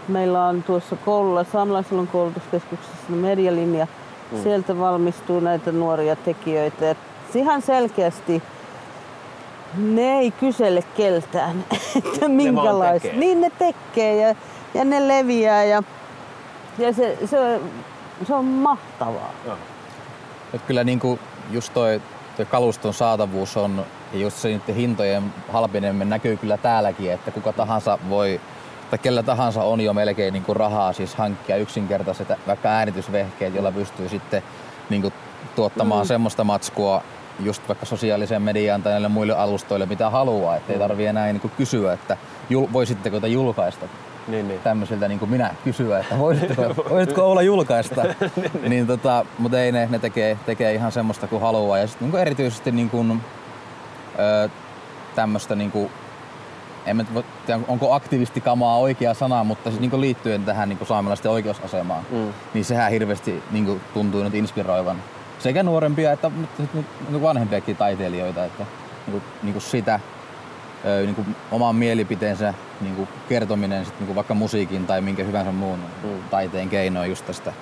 meillä 0.09 0.47
on 0.47 0.63
tuossa 0.63 0.97
koululla, 0.97 1.45
Saamelaisilon 1.45 2.07
koulutuskeskuksessa 2.07 3.11
medialinja, 3.11 3.87
mm. 4.33 4.43
sieltä 4.43 4.79
valmistuu 4.79 5.41
näitä 5.41 5.73
nuoria 5.73 6.17
tekijöitä. 6.17 6.91
Et 6.91 6.99
ihan 7.35 7.63
selkeästi 7.63 8.43
ne 9.77 10.19
ei 10.19 10.31
kysele 10.31 10.83
keltään, 10.97 11.65
että 11.97 12.29
minkälaista. 12.29 13.09
Niin 13.13 13.41
ne 13.41 13.51
tekee 13.59 14.17
ja, 14.17 14.35
ja 14.75 14.85
ne 14.85 15.09
leviää 15.09 15.65
ja, 15.65 15.83
ja 16.79 16.93
se, 16.93 17.19
se, 17.25 17.61
se 18.27 18.35
on 18.35 18.45
mahtavaa. 18.45 19.33
Ja. 19.47 19.57
Et 20.53 20.63
kyllä 20.63 20.85
niin 20.85 21.01
kuin 21.01 21.21
just 21.51 21.75
toi, 21.75 22.03
toi 22.37 22.47
kaluston 22.47 22.95
saatavuus 22.95 23.57
on 23.57 23.85
ja 24.13 24.19
just 24.19 24.37
se 24.37 24.49
niiden 24.49 24.75
hintojen 24.75 25.35
halpeneminen 25.53 26.09
näkyy 26.09 26.37
kyllä 26.37 26.57
täälläkin, 26.57 27.13
että 27.13 27.31
kuka 27.31 27.53
tahansa 27.53 27.99
voi 28.09 28.41
tai 28.95 28.99
kellä 28.99 29.23
tahansa 29.23 29.63
on 29.63 29.81
jo 29.81 29.93
melkein 29.95 30.33
niin 30.33 30.43
kuin 30.43 30.57
rahaa 30.57 30.93
siis 30.93 31.15
hankkia 31.15 31.57
yksinkertaiset 31.57 32.29
vaikka 32.47 32.69
äänitysvehkeet, 32.69 33.55
jolla 33.55 33.73
pystyy 33.73 34.09
sitten 34.09 34.43
niin 34.91 35.03
kuin 35.03 35.15
tuottamaan 35.57 36.05
mm. 36.05 36.09
semmoista 36.09 36.45
matskua, 36.45 37.03
just 37.41 37.69
vaikka 37.69 37.87
sosiaaliseen 37.87 38.43
mediaan 38.43 38.83
tai 38.83 38.93
näille 38.93 39.09
muille 39.09 39.33
alustoille, 39.33 39.87
mitä 39.87 40.11
haluaa. 40.11 40.57
Että 40.57 40.73
ei 40.73 40.79
mm. 40.79 40.83
tarvii 40.83 41.07
enää 41.07 41.27
niin 41.27 41.41
kuin 41.41 41.53
kysyä, 41.57 41.93
että 41.93 42.17
jul, 42.51 42.67
voisitteko 42.73 43.21
te 43.21 43.29
julkaista 43.29 43.87
niin, 44.29 44.49
niin. 44.49 44.61
tämmöisiltä 44.61 45.09
niin 45.09 45.19
kuin 45.19 45.31
minä 45.31 45.55
kysyä, 45.65 45.99
että 45.99 46.19
voisitteko, 46.19 46.75
voisitko 46.91 47.31
olla 47.31 47.43
julkaista. 47.43 48.03
niin, 48.07 48.33
niin. 48.37 48.71
niin, 48.71 48.87
tota, 48.87 49.27
mutta 49.39 49.61
ei 49.61 49.73
ne, 49.73 49.89
ne 49.91 49.99
tekee, 49.99 50.39
tekee 50.47 50.75
ihan 50.75 50.93
semmoista 50.93 51.27
kuin 51.27 51.43
haluaa. 51.43 51.79
Ja 51.79 51.87
sitten 51.87 52.11
niin 52.11 52.21
erityisesti 52.21 52.73
niin 52.73 52.91
kuin, 52.91 53.21
ö, 54.19 54.49
tämmöistä 55.15 55.55
niin 55.55 55.71
kuin, 55.71 55.91
en 56.87 57.07
tiedä, 57.47 57.61
onko 57.69 57.93
aktivistikamaa 57.93 58.79
oikea 58.79 59.15
sana, 59.15 59.45
mutta 59.45 59.71
siis 59.71 59.81
niin 59.81 60.01
liittyen 60.01 60.45
tähän 60.45 60.69
niin 60.69 60.79
saamelaisten 60.87 61.31
oikeusasemaan, 61.31 62.05
mm. 62.11 62.33
niin 62.55 62.65
sehän 62.65 62.91
hirveästi 62.91 63.43
niin 63.51 63.81
tuntuu 63.95 64.23
nyt 64.23 64.35
inspiroivan 64.35 64.97
sekä 65.39 65.63
nuorempia 65.63 66.13
että 66.13 66.31
niin 67.09 67.23
vanhempiakin 67.23 67.77
taiteilijoita, 67.77 68.45
että 68.45 68.67
niin 69.07 69.13
kuin, 69.13 69.23
niin 69.43 69.61
sitä 69.61 70.01
niin 70.85 71.15
kuin 71.15 71.37
oman 71.51 71.77
mielipiteensä 71.77 72.55
niin 72.81 72.97
kuin 72.97 73.09
kertominen 73.29 73.85
sit, 73.85 73.95
niin 73.99 74.07
kuin 74.07 74.17
vaikka 74.17 74.35
musiikin 74.35 74.87
tai 74.87 75.01
minkä 75.01 75.25
hyvänsä 75.25 75.53
muun 75.53 75.79
mm. 75.79 76.09
taiteen 76.31 76.69
keinoin 76.69 77.11
just 77.11 77.27
tästä 77.27 77.53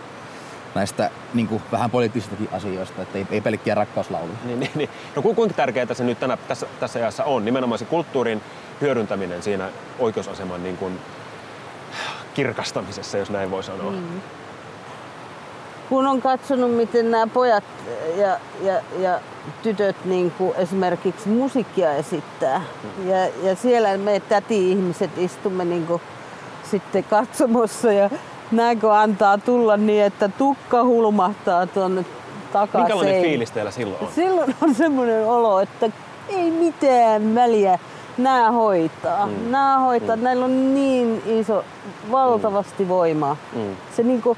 näistä 0.74 1.10
niin 1.34 1.48
kuin, 1.48 1.62
vähän 1.72 1.90
poliittisistakin 1.90 2.48
asioista, 2.52 3.02
että 3.02 3.18
ei, 3.18 3.26
ei 3.30 3.40
pelkkiä 3.40 3.74
rakkauslauluja. 3.74 4.38
Niin, 4.44 4.60
niin, 4.60 4.70
niin. 4.74 4.90
No 5.16 5.22
kuinka 5.22 5.54
tärkeää 5.54 5.94
se 5.94 6.04
nyt 6.04 6.20
tänä, 6.20 6.36
tässä, 6.36 6.66
tässä 6.80 6.98
ajassa 6.98 7.24
on? 7.24 7.44
Nimenomaan 7.44 7.78
se 7.78 7.84
kulttuurin 7.84 8.42
hyödyntäminen 8.80 9.42
siinä 9.42 9.68
oikeusaseman 9.98 10.62
niin 10.62 10.76
kuin, 10.76 10.98
kirkastamisessa, 12.34 13.18
jos 13.18 13.30
näin 13.30 13.50
voi 13.50 13.62
sanoa. 13.62 13.90
Mm 13.90 14.20
kun 15.92 16.06
on 16.06 16.22
katsonut, 16.22 16.76
miten 16.76 17.10
nämä 17.10 17.26
pojat 17.26 17.64
ja, 18.16 18.38
ja, 18.62 18.80
ja 18.98 19.20
tytöt 19.62 19.96
niin 20.04 20.30
kuin 20.30 20.56
esimerkiksi 20.56 21.28
musiikkia 21.28 21.92
esittää. 21.92 22.62
Ja, 23.04 23.26
ja 23.42 23.56
siellä 23.56 23.96
me 23.96 24.20
täti-ihmiset 24.20 25.18
istumme 25.18 25.64
niin 25.64 25.86
kuin 25.86 26.02
sitten 26.70 27.04
katsomossa 27.04 27.92
ja 27.92 28.10
näkö 28.52 28.94
antaa 28.94 29.38
tulla 29.38 29.76
niin, 29.76 30.04
että 30.04 30.28
tukka 30.28 30.84
hulmahtaa 30.84 31.66
tuonne 31.66 32.04
takaisin. 32.52 32.80
Minkälainen 32.80 33.22
fiilis 33.22 33.50
teillä 33.50 33.70
silloin 33.70 34.02
on? 34.02 34.08
Silloin 34.14 34.54
on 34.62 34.74
semmoinen 34.74 35.26
olo, 35.26 35.60
että 35.60 35.90
ei 36.28 36.50
mitään 36.50 37.34
väliä. 37.34 37.78
Nämä 38.18 38.50
hoitaa. 38.50 39.26
Mm. 39.26 39.50
Nämä 39.50 39.78
hoitaa. 39.78 40.16
Mm. 40.16 40.22
Näillä 40.22 40.44
on 40.44 40.74
niin 40.74 41.22
iso, 41.26 41.64
valtavasti 42.10 42.82
mm. 42.82 42.88
voimaa. 42.88 43.36
Mm. 43.56 43.76
Se 43.96 44.02
niinku, 44.02 44.36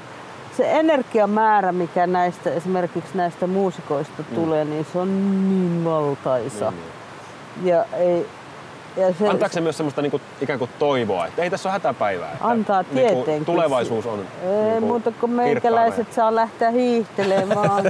se 0.57 0.71
energiamäärä, 0.71 1.71
mikä 1.71 2.07
näistä 2.07 2.53
esimerkiksi 2.53 3.17
näistä 3.17 3.47
muusikoista 3.47 4.23
mm. 4.29 4.35
tulee, 4.35 4.65
niin 4.65 4.85
se 4.93 4.99
on 4.99 5.07
niin 5.49 5.85
valtaisa. 5.85 6.71
Mm. 6.71 7.67
Ja 7.67 7.85
ei, 7.97 8.27
ja 8.97 9.13
se, 9.13 9.27
Antaako 9.27 9.53
se 9.53 9.61
myös 9.61 9.77
semmoista 9.77 10.01
niinku, 10.01 10.21
ikään 10.41 10.59
kuin 10.59 10.71
toivoa, 10.79 11.25
että 11.27 11.43
ei 11.43 11.49
tässä 11.49 11.69
ole 11.69 11.73
hätäpäivää? 11.73 12.31
Että 12.31 12.47
antaa 12.47 12.81
niinku 12.81 12.95
tietenkin. 12.95 13.27
Niinku, 13.27 13.45
tulevaisuus 13.45 14.05
on 14.05 14.19
Ei 14.19 14.71
niinku, 14.71 14.87
muuta 14.87 15.11
kuin 15.11 15.31
meikäläiset 15.31 16.13
saa 16.13 16.35
lähteä 16.35 16.71
hiihtelemään 16.71 17.83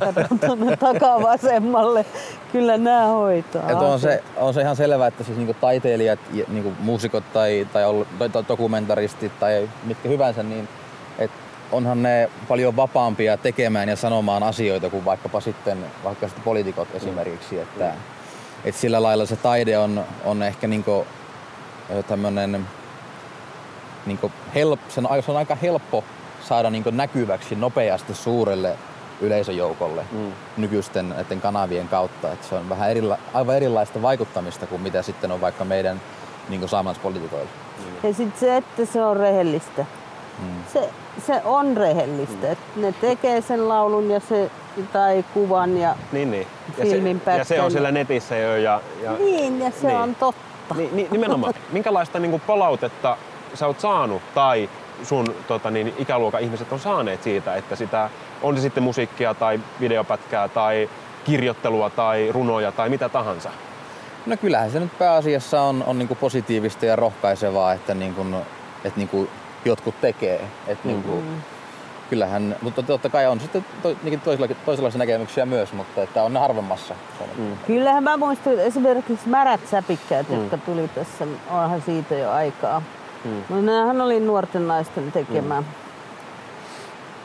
tuonne 0.46 0.78
takavasemmalle. 0.92 2.06
Kyllä 2.52 2.78
nämä 2.78 3.06
hoitaa. 3.06 3.72
Et 3.72 3.78
on, 3.78 4.00
se, 4.00 4.24
on 4.38 4.54
se 4.54 4.62
ihan 4.62 4.76
selvää, 4.76 5.08
että 5.08 5.24
siis 5.24 5.38
niinku 5.38 5.56
taiteilijat, 5.62 6.20
niinku 6.48 6.74
muusikot 6.80 7.24
tai, 7.34 7.68
tai, 7.74 7.84
tai 8.20 8.44
dokumentaristit 8.48 9.40
tai 9.40 9.70
mitkä 9.84 10.10
hyvänsä, 10.10 10.44
niin 10.44 10.68
että 11.20 11.38
onhan 11.72 12.04
ne 12.04 12.30
paljon 12.48 12.76
vapaampia 12.76 13.38
tekemään 13.38 13.90
ja 13.90 13.96
sanomaan 13.96 14.44
asioita 14.44 14.90
kuin 14.90 15.06
vaikkapa 15.06 15.42
sitten 15.42 15.86
vaikka 16.04 16.28
sitten 16.28 16.44
poliitikot 16.44 16.88
esimerkiksi. 16.94 17.60
Että, 17.60 17.86
mm. 17.86 18.16
Että 18.66 18.82
sillä 18.82 19.04
lailla 19.04 19.26
se 19.26 19.36
taide 19.36 19.78
on, 19.78 20.04
on 20.26 20.44
ehkä 20.44 20.68
niinku 20.68 21.06
tämmönen 22.08 22.68
niinku 24.06 24.32
help, 24.56 24.80
sen, 24.90 25.08
se 25.26 25.32
on 25.32 25.38
aika 25.38 25.56
helppo 25.56 26.04
saada 26.48 26.70
niinku 26.70 26.90
näkyväksi 26.90 27.56
nopeasti 27.56 28.14
suurelle 28.14 28.78
yleisöjoukolle 29.22 30.06
mm. 30.12 30.32
nykyisten 30.58 31.10
näiden 31.10 31.42
kanavien 31.42 31.88
kautta. 31.88 32.32
Että 32.32 32.48
se 32.48 32.56
on 32.56 32.70
vähän 32.70 32.92
erila, 32.92 33.18
aivan 33.34 33.56
erilaista 33.56 34.02
vaikuttamista 34.02 34.68
kuin 34.68 34.82
mitä 34.82 35.02
sitten 35.02 35.32
on 35.32 35.42
vaikka 35.42 35.66
meidän 35.66 36.02
niin 36.50 36.70
saamelaispoliitikoilla. 36.70 37.50
Ja 38.04 38.14
sitten 38.14 38.40
se, 38.40 38.58
että 38.58 38.86
se 38.86 39.04
on 39.04 39.18
rehellistä. 39.18 39.86
Mm. 40.40 40.64
Se, 40.74 40.90
se 41.28 41.42
on 41.46 41.78
rehellistä. 41.78 42.48
Mm. 42.76 42.82
Ne 42.82 42.92
tekee 42.92 43.42
sen 43.42 43.70
laulun 43.70 44.10
ja 44.10 44.20
se, 44.20 44.52
tai 44.94 45.26
kuvan 45.34 45.78
ja 45.78 45.96
niin, 46.12 46.32
niin. 46.32 46.48
Ja 46.78 46.86
filmin 46.86 47.22
se, 47.26 47.38
ja 47.38 47.44
se 47.44 47.62
on 47.62 47.72
siellä 47.72 47.92
netissä 47.92 48.38
jo. 48.38 48.56
Ja, 48.56 48.82
ja, 49.04 49.14
niin, 49.14 49.60
ja 49.60 49.72
se 49.72 49.88
niin. 49.88 49.98
on 49.98 50.16
totta. 50.16 50.76
Niin, 50.76 50.96
niin, 50.96 51.08
nimenomaan. 51.12 51.54
Minkälaista 51.72 52.20
niin 52.20 52.32
kuin 52.32 52.42
palautetta 52.48 53.18
sä 53.54 53.68
oot 53.68 53.80
saanut 53.80 54.22
tai 54.36 54.70
sun 55.04 55.36
tota, 55.48 55.72
niin, 55.72 55.94
ikäluokan 55.98 56.42
ihmiset 56.42 56.72
on 56.72 56.80
saaneet 56.80 57.24
siitä, 57.24 57.56
että 57.56 57.76
sitä, 57.76 58.10
on 58.42 58.56
se 58.56 58.62
sitten 58.62 58.84
musiikkia 58.84 59.34
tai 59.34 59.60
videopätkää 59.80 60.48
tai 60.48 60.90
kirjoittelua 61.24 61.90
tai 61.90 62.32
runoja 62.32 62.72
tai 62.72 62.90
mitä 62.90 63.10
tahansa? 63.10 63.50
No 64.26 64.38
kyllähän 64.38 64.72
se 64.72 64.80
nyt 64.80 64.98
pääasiassa 64.98 65.62
on, 65.62 65.84
on 65.88 66.00
niin 66.00 66.08
kuin 66.08 66.18
positiivista 66.18 66.86
ja 66.86 66.96
rohkaisevaa, 66.96 67.74
että, 67.74 67.94
niin 67.94 68.16
kuin, 68.16 68.36
että 68.84 69.00
niin 69.00 69.10
kuin 69.10 69.30
jotkut 69.66 70.02
tekee. 70.02 70.48
Että 70.68 70.88
niin 70.88 71.04
kuin, 71.04 71.24
mm. 71.24 71.42
Kyllähän, 72.10 72.56
mutta 72.62 72.84
totta 72.84 73.10
kai 73.10 73.28
on 73.28 73.40
sitten 73.40 73.66
to, 73.84 73.96
toisella, 74.24 74.56
toisenlaisia 74.66 75.00
näkemyksiä 75.00 75.46
myös, 75.46 75.74
mutta 75.74 76.04
että 76.04 76.24
on 76.24 76.34
ne 76.34 76.40
harvemmassa. 76.40 76.96
Mm. 77.38 77.58
Kyllähän 77.68 78.04
mä 78.04 78.18
muistan 78.18 78.60
esimerkiksi 78.60 79.30
märät 79.30 79.68
säpikkäät, 79.72 80.30
mm. 80.30 80.36
jotka 80.36 80.58
tuli 80.58 80.88
tässä, 80.88 81.28
onhan 81.52 81.82
siitä 81.82 82.16
jo 82.16 82.32
aikaa. 82.32 82.82
Mm. 83.26 83.44
No 83.50 83.62
nämähän 83.62 84.02
oli 84.02 84.20
nuorten 84.20 84.68
naisten 84.68 85.12
tekemä 85.12 85.62
mm. 85.62 85.68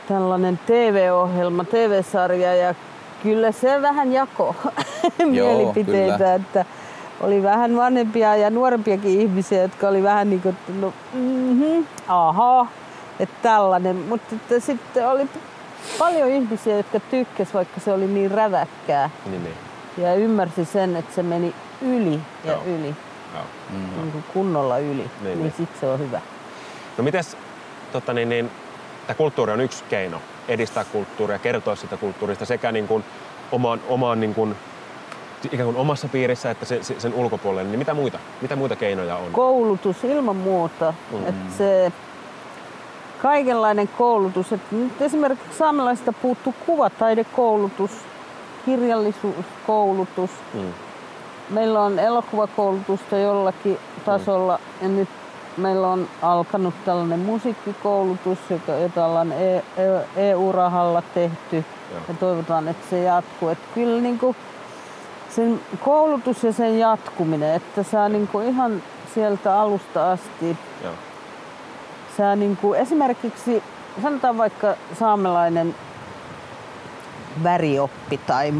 tällainen 0.07 0.59
TV-ohjelma, 0.65 1.63
TV-sarja 1.63 2.55
ja 2.55 2.75
kyllä 3.23 3.51
se 3.51 3.81
vähän 3.81 4.13
jako 4.13 4.55
mielipiteitä, 5.31 6.23
Joo, 6.23 6.35
että 6.35 6.65
oli 7.21 7.43
vähän 7.43 7.75
vanhempia 7.75 8.35
ja 8.35 8.49
nuorempiakin 8.49 9.21
ihmisiä, 9.21 9.61
jotka 9.61 9.87
oli 9.87 10.03
vähän 10.03 10.29
niin 10.29 10.41
kuin, 10.41 10.57
no, 10.79 10.93
mm-hmm, 11.13 11.85
aha, 12.07 12.67
että 13.19 13.35
tällainen. 13.41 13.95
Mutta 13.95 14.35
että 14.35 14.59
sitten 14.59 15.07
oli 15.07 15.27
paljon 15.99 16.29
ihmisiä, 16.29 16.77
jotka 16.77 16.99
tykkäsivät, 16.99 17.53
vaikka 17.53 17.79
se 17.79 17.93
oli 17.93 18.07
niin 18.07 18.31
räväkkää. 18.31 19.09
Niin, 19.25 19.43
niin. 19.43 19.55
Ja 19.97 20.15
ymmärsi 20.15 20.65
sen, 20.65 20.95
että 20.95 21.15
se 21.15 21.23
meni 21.23 21.55
yli 21.81 22.19
ja 22.43 22.51
Joo. 22.51 22.63
yli. 22.65 22.95
Joo. 23.33 23.43
Mm-hmm. 23.69 24.01
Niin 24.01 24.11
kuin 24.11 24.23
kunnolla 24.33 24.77
yli, 24.77 24.93
niin, 24.93 25.09
niin, 25.23 25.39
niin. 25.39 25.53
sitten 25.57 25.79
se 25.79 25.87
on 25.87 25.99
hyvä. 25.99 26.21
No 26.97 27.03
mites, 27.03 27.37
totta 27.91 28.13
niin, 28.13 28.29
niin, 28.29 28.51
tämä 29.07 29.17
kulttuuri 29.17 29.51
on 29.51 29.61
yksi 29.61 29.83
keino 29.89 30.21
edistää 30.47 30.83
kulttuuria, 30.83 31.39
kertoa 31.39 31.75
sitä 31.75 31.97
kulttuurista 31.97 32.45
sekä 32.45 32.71
niin 32.71 32.87
kuin 32.87 33.03
omaan, 33.51 33.81
omaan 33.87 34.19
niin 34.19 34.35
kuin 34.35 34.55
ikään 35.45 35.65
kuin 35.65 35.77
omassa 35.77 36.07
piirissä 36.07 36.51
että 36.51 36.65
sen, 36.65 36.83
sen 36.83 37.13
ulkopuolelle, 37.13 37.69
niin 37.69 37.79
mitä 37.79 37.93
muita, 37.93 38.19
mitä 38.41 38.55
muita 38.55 38.75
keinoja 38.75 39.15
on? 39.15 39.31
Koulutus 39.31 40.03
ilman 40.03 40.35
muuta. 40.35 40.93
Mm. 41.11 41.27
Että 41.27 41.57
se 41.57 41.91
kaikenlainen 43.21 43.87
koulutus. 43.97 44.53
Että 44.53 44.75
nyt 44.75 45.01
esimerkiksi 45.01 45.57
saamelaisista 45.57 46.13
puuttuu 46.13 46.53
kuvataidekoulutus, 46.65 47.91
kirjallisuuskoulutus. 48.65 50.31
Mm. 50.53 50.73
Meillä 51.49 51.81
on 51.81 51.99
elokuvakoulutusta 51.99 53.17
jollakin 53.17 53.77
tasolla 54.05 54.57
mm. 54.57 54.87
ja 54.87 54.89
nyt 54.89 55.09
meillä 55.57 55.87
on 55.87 56.07
alkanut 56.21 56.73
tällainen 56.85 57.19
musiikkikoulutus, 57.19 58.39
jota 58.81 59.05
ollaan 59.05 59.33
EU-rahalla 60.15 60.99
e 60.99 61.03
tehty 61.13 61.55
Joo. 61.91 62.01
ja 62.07 62.13
toivotaan, 62.13 62.67
että 62.67 62.89
se 62.89 63.03
jatkuu. 63.03 63.49
Että 63.49 63.67
kyllä 63.73 64.01
niin 64.01 64.19
kuin 64.19 64.35
sen 65.29 65.61
koulutus 65.79 66.43
ja 66.43 66.53
sen 66.53 66.79
jatkuminen, 66.79 67.55
että 67.55 67.83
saa 67.83 68.09
niin 68.09 68.27
kuin 68.27 68.47
ihan 68.47 68.83
sieltä 69.13 69.59
alusta 69.59 70.11
asti. 70.11 70.57
Joo. 70.83 70.93
Sä 72.21 72.35
niin 72.35 72.57
kuin 72.57 72.79
esimerkiksi, 72.79 73.63
sanotaan 74.01 74.37
vaikka 74.37 74.75
saamelainen 74.99 75.75
värioppi 77.43 78.17
tai 78.17 78.53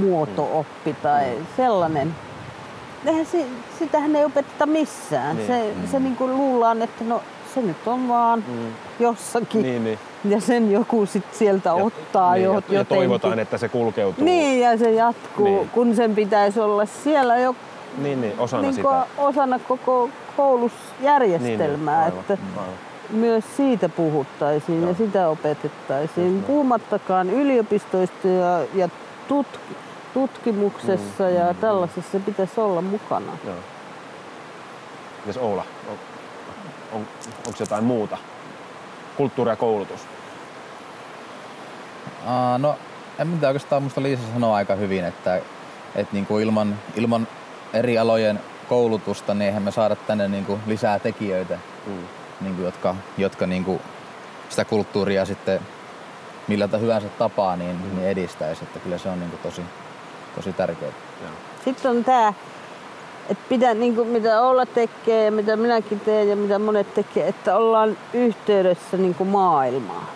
muotooppi 0.00 0.96
tai 1.02 1.24
mm. 1.38 1.46
sellainen. 1.56 2.14
Eihän 3.06 3.26
se, 3.26 3.46
sitähän 3.78 4.16
ei 4.16 4.24
opeteta 4.24 4.66
missään. 4.66 5.36
Niin. 5.36 5.46
Se, 5.46 5.74
mm. 5.76 5.88
se 5.88 6.00
niin 6.00 6.16
kuin 6.16 6.36
luullaan, 6.36 6.82
että 6.82 7.04
no 7.04 7.22
se 7.54 7.62
nyt 7.62 7.86
on 7.86 8.08
vaan 8.08 8.44
mm. 8.48 8.66
jossakin. 9.00 9.62
Niin, 9.62 9.84
niin. 9.84 9.98
Ja 10.24 10.40
sen 10.40 10.72
joku 10.72 11.06
sit 11.06 11.24
sieltä 11.32 11.68
ja, 11.68 11.74
ottaa 11.74 12.34
niin, 12.34 12.44
jo, 12.44 12.50
ja, 12.50 12.56
jotenkin. 12.56 12.78
Ja 12.78 12.84
toivotaan, 12.84 13.38
että 13.38 13.58
se 13.58 13.68
kulkeutuu. 13.68 14.24
Niin, 14.24 14.60
ja 14.60 14.78
se 14.78 14.90
jatkuu, 14.90 15.46
niin. 15.46 15.68
kun 15.68 15.96
sen 15.96 16.14
pitäisi 16.14 16.60
olla 16.60 16.86
siellä 16.86 17.36
jo 17.36 17.54
niin, 17.98 18.20
niin, 18.20 18.38
osana, 18.38 18.62
niin 18.62 18.74
sitä. 18.74 19.06
osana 19.18 19.58
koko 19.58 20.10
koulusjärjestelmää. 20.36 22.04
Niin, 22.04 22.14
niin. 22.14 22.18
Aivan, 22.18 22.20
että 22.20 22.38
aivan. 22.60 22.74
Myös 23.10 23.56
siitä 23.56 23.88
puhuttaisiin 23.88 24.80
Joo. 24.80 24.90
ja 24.90 24.96
sitä 24.96 25.28
opetettaisiin. 25.28 26.34
Just 26.34 26.46
Puhumattakaan 26.46 27.30
yliopistoista 27.30 28.28
ja, 28.28 28.66
ja 28.74 28.88
tutk- 29.28 29.74
tutkimuksessa 30.14 31.24
mm, 31.24 31.34
ja 31.34 31.52
mm, 31.52 31.58
tällaisessa 31.58 32.18
mm. 32.18 32.24
pitäisi 32.24 32.60
olla 32.60 32.82
mukana. 32.82 33.32
Joo. 33.44 33.54
Mites 35.20 35.36
Oula, 35.36 35.64
on, 35.88 35.96
on, 36.92 37.06
onko 37.46 37.58
jotain 37.60 37.84
muuta? 37.84 38.18
Kulttuuri 39.16 39.50
ja 39.50 39.56
koulutus? 39.56 40.00
Uh, 42.24 42.58
no, 42.58 42.76
en 43.18 43.28
mitä 43.28 43.46
oikeastaan 43.46 43.82
musta 43.82 44.02
Liisa 44.02 44.22
sanoo 44.32 44.54
aika 44.54 44.74
hyvin, 44.74 45.04
että, 45.04 45.40
että 45.94 46.12
niin 46.12 46.26
kuin 46.26 46.44
ilman, 46.44 46.78
ilman 46.96 47.28
eri 47.74 47.98
alojen 47.98 48.40
koulutusta, 48.68 49.34
niin 49.34 49.46
eihän 49.46 49.62
me 49.62 49.70
saada 49.70 49.96
tänne 49.96 50.28
niin 50.28 50.44
kuin 50.44 50.60
lisää 50.66 50.98
tekijöitä, 50.98 51.58
mm. 51.86 51.92
niin 52.40 52.54
kuin, 52.54 52.64
jotka, 52.64 52.96
jotka 53.18 53.46
niin 53.46 53.64
kuin 53.64 53.80
sitä 54.48 54.64
kulttuuria 54.64 55.24
sitten 55.24 55.60
millä 56.48 56.68
hyvänsä 56.80 57.08
tapaa 57.08 57.56
niin, 57.56 57.76
mm. 57.76 57.96
niin 57.96 58.08
edistäisi. 58.08 58.64
Että 58.64 58.78
kyllä 58.78 58.98
se 58.98 59.08
on 59.08 59.20
niin 59.20 59.30
kuin 59.30 59.40
tosi, 59.42 59.62
tosi 60.36 60.52
tärkeää. 60.52 60.92
Sitten 61.64 61.90
on 61.90 62.04
tämä, 62.04 62.32
että 63.28 63.44
pitää, 63.48 63.74
niin 63.74 63.94
kuin 63.94 64.08
mitä 64.08 64.42
olla 64.42 64.66
tekee 64.66 65.24
ja 65.24 65.32
mitä 65.32 65.56
minäkin 65.56 66.00
teen 66.00 66.28
ja 66.28 66.36
mitä 66.36 66.58
monet 66.58 66.94
tekee, 66.94 67.28
että 67.28 67.56
ollaan 67.56 67.96
yhteydessä 68.12 68.96
niin 68.96 69.14
kuin 69.14 69.28
maailmaa. 69.28 70.10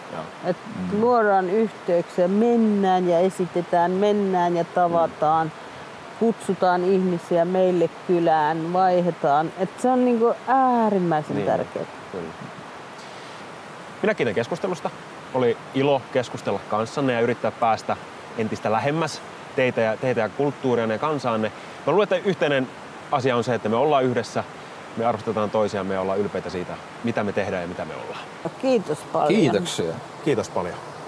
Että 0.45 0.63
mm. 0.93 1.01
luodaan 1.01 1.51
yhteyksiä, 1.51 2.29
mennään 2.29 3.09
ja 3.09 3.19
esitetään, 3.19 3.91
mennään 3.91 4.57
ja 4.57 4.65
tavataan. 4.65 5.47
Mm. 5.47 5.64
Kutsutaan 6.21 6.85
ihmisiä 6.85 7.45
meille 7.45 7.91
kylään, 8.07 8.73
vaihdetaan. 8.73 9.53
Että 9.59 9.83
se 9.83 9.89
on 9.89 10.05
niin 10.05 10.19
kuin 10.19 10.35
äärimmäisen 10.47 11.37
niin. 11.37 11.47
tärkeää. 11.47 11.85
Kyllä. 12.13 12.33
Minä 14.03 14.15
kiitän 14.15 14.35
keskustelusta. 14.35 14.91
Oli 15.35 15.57
ilo 15.75 16.03
keskustella 16.13 16.61
kanssanne 16.69 17.13
ja 17.13 17.21
yrittää 17.21 17.51
päästä 17.51 17.97
entistä 18.39 18.73
lähemmäs 18.73 19.23
teitä 19.57 19.81
ja, 19.81 19.97
teitä 19.97 20.21
ja 20.21 20.29
kulttuuria 20.29 20.87
ja 20.87 20.99
kansaanne. 20.99 21.53
Mä 21.87 21.93
luulen, 21.93 22.03
että 22.03 22.29
yhteinen 22.29 22.69
asia 23.13 23.37
on 23.37 23.45
se, 23.45 23.55
että 23.55 23.69
me 23.69 23.77
ollaan 23.77 24.05
yhdessä, 24.05 24.45
me 24.97 25.05
arvostetaan 25.05 25.51
toisiamme 25.51 25.95
ja 25.95 26.01
ollaan 26.01 26.19
ylpeitä 26.19 26.51
siitä, 26.51 26.73
mitä 27.05 27.25
me 27.25 27.33
tehdään 27.33 27.63
ja 27.63 27.69
mitä 27.69 27.85
me 27.85 27.95
ollaan. 27.95 28.21
Kiitos 28.63 28.99
paljon. 29.13 29.29
Kiitoksia. 29.29 29.95
Kiitos 30.25 30.49
paljon. 30.49 30.75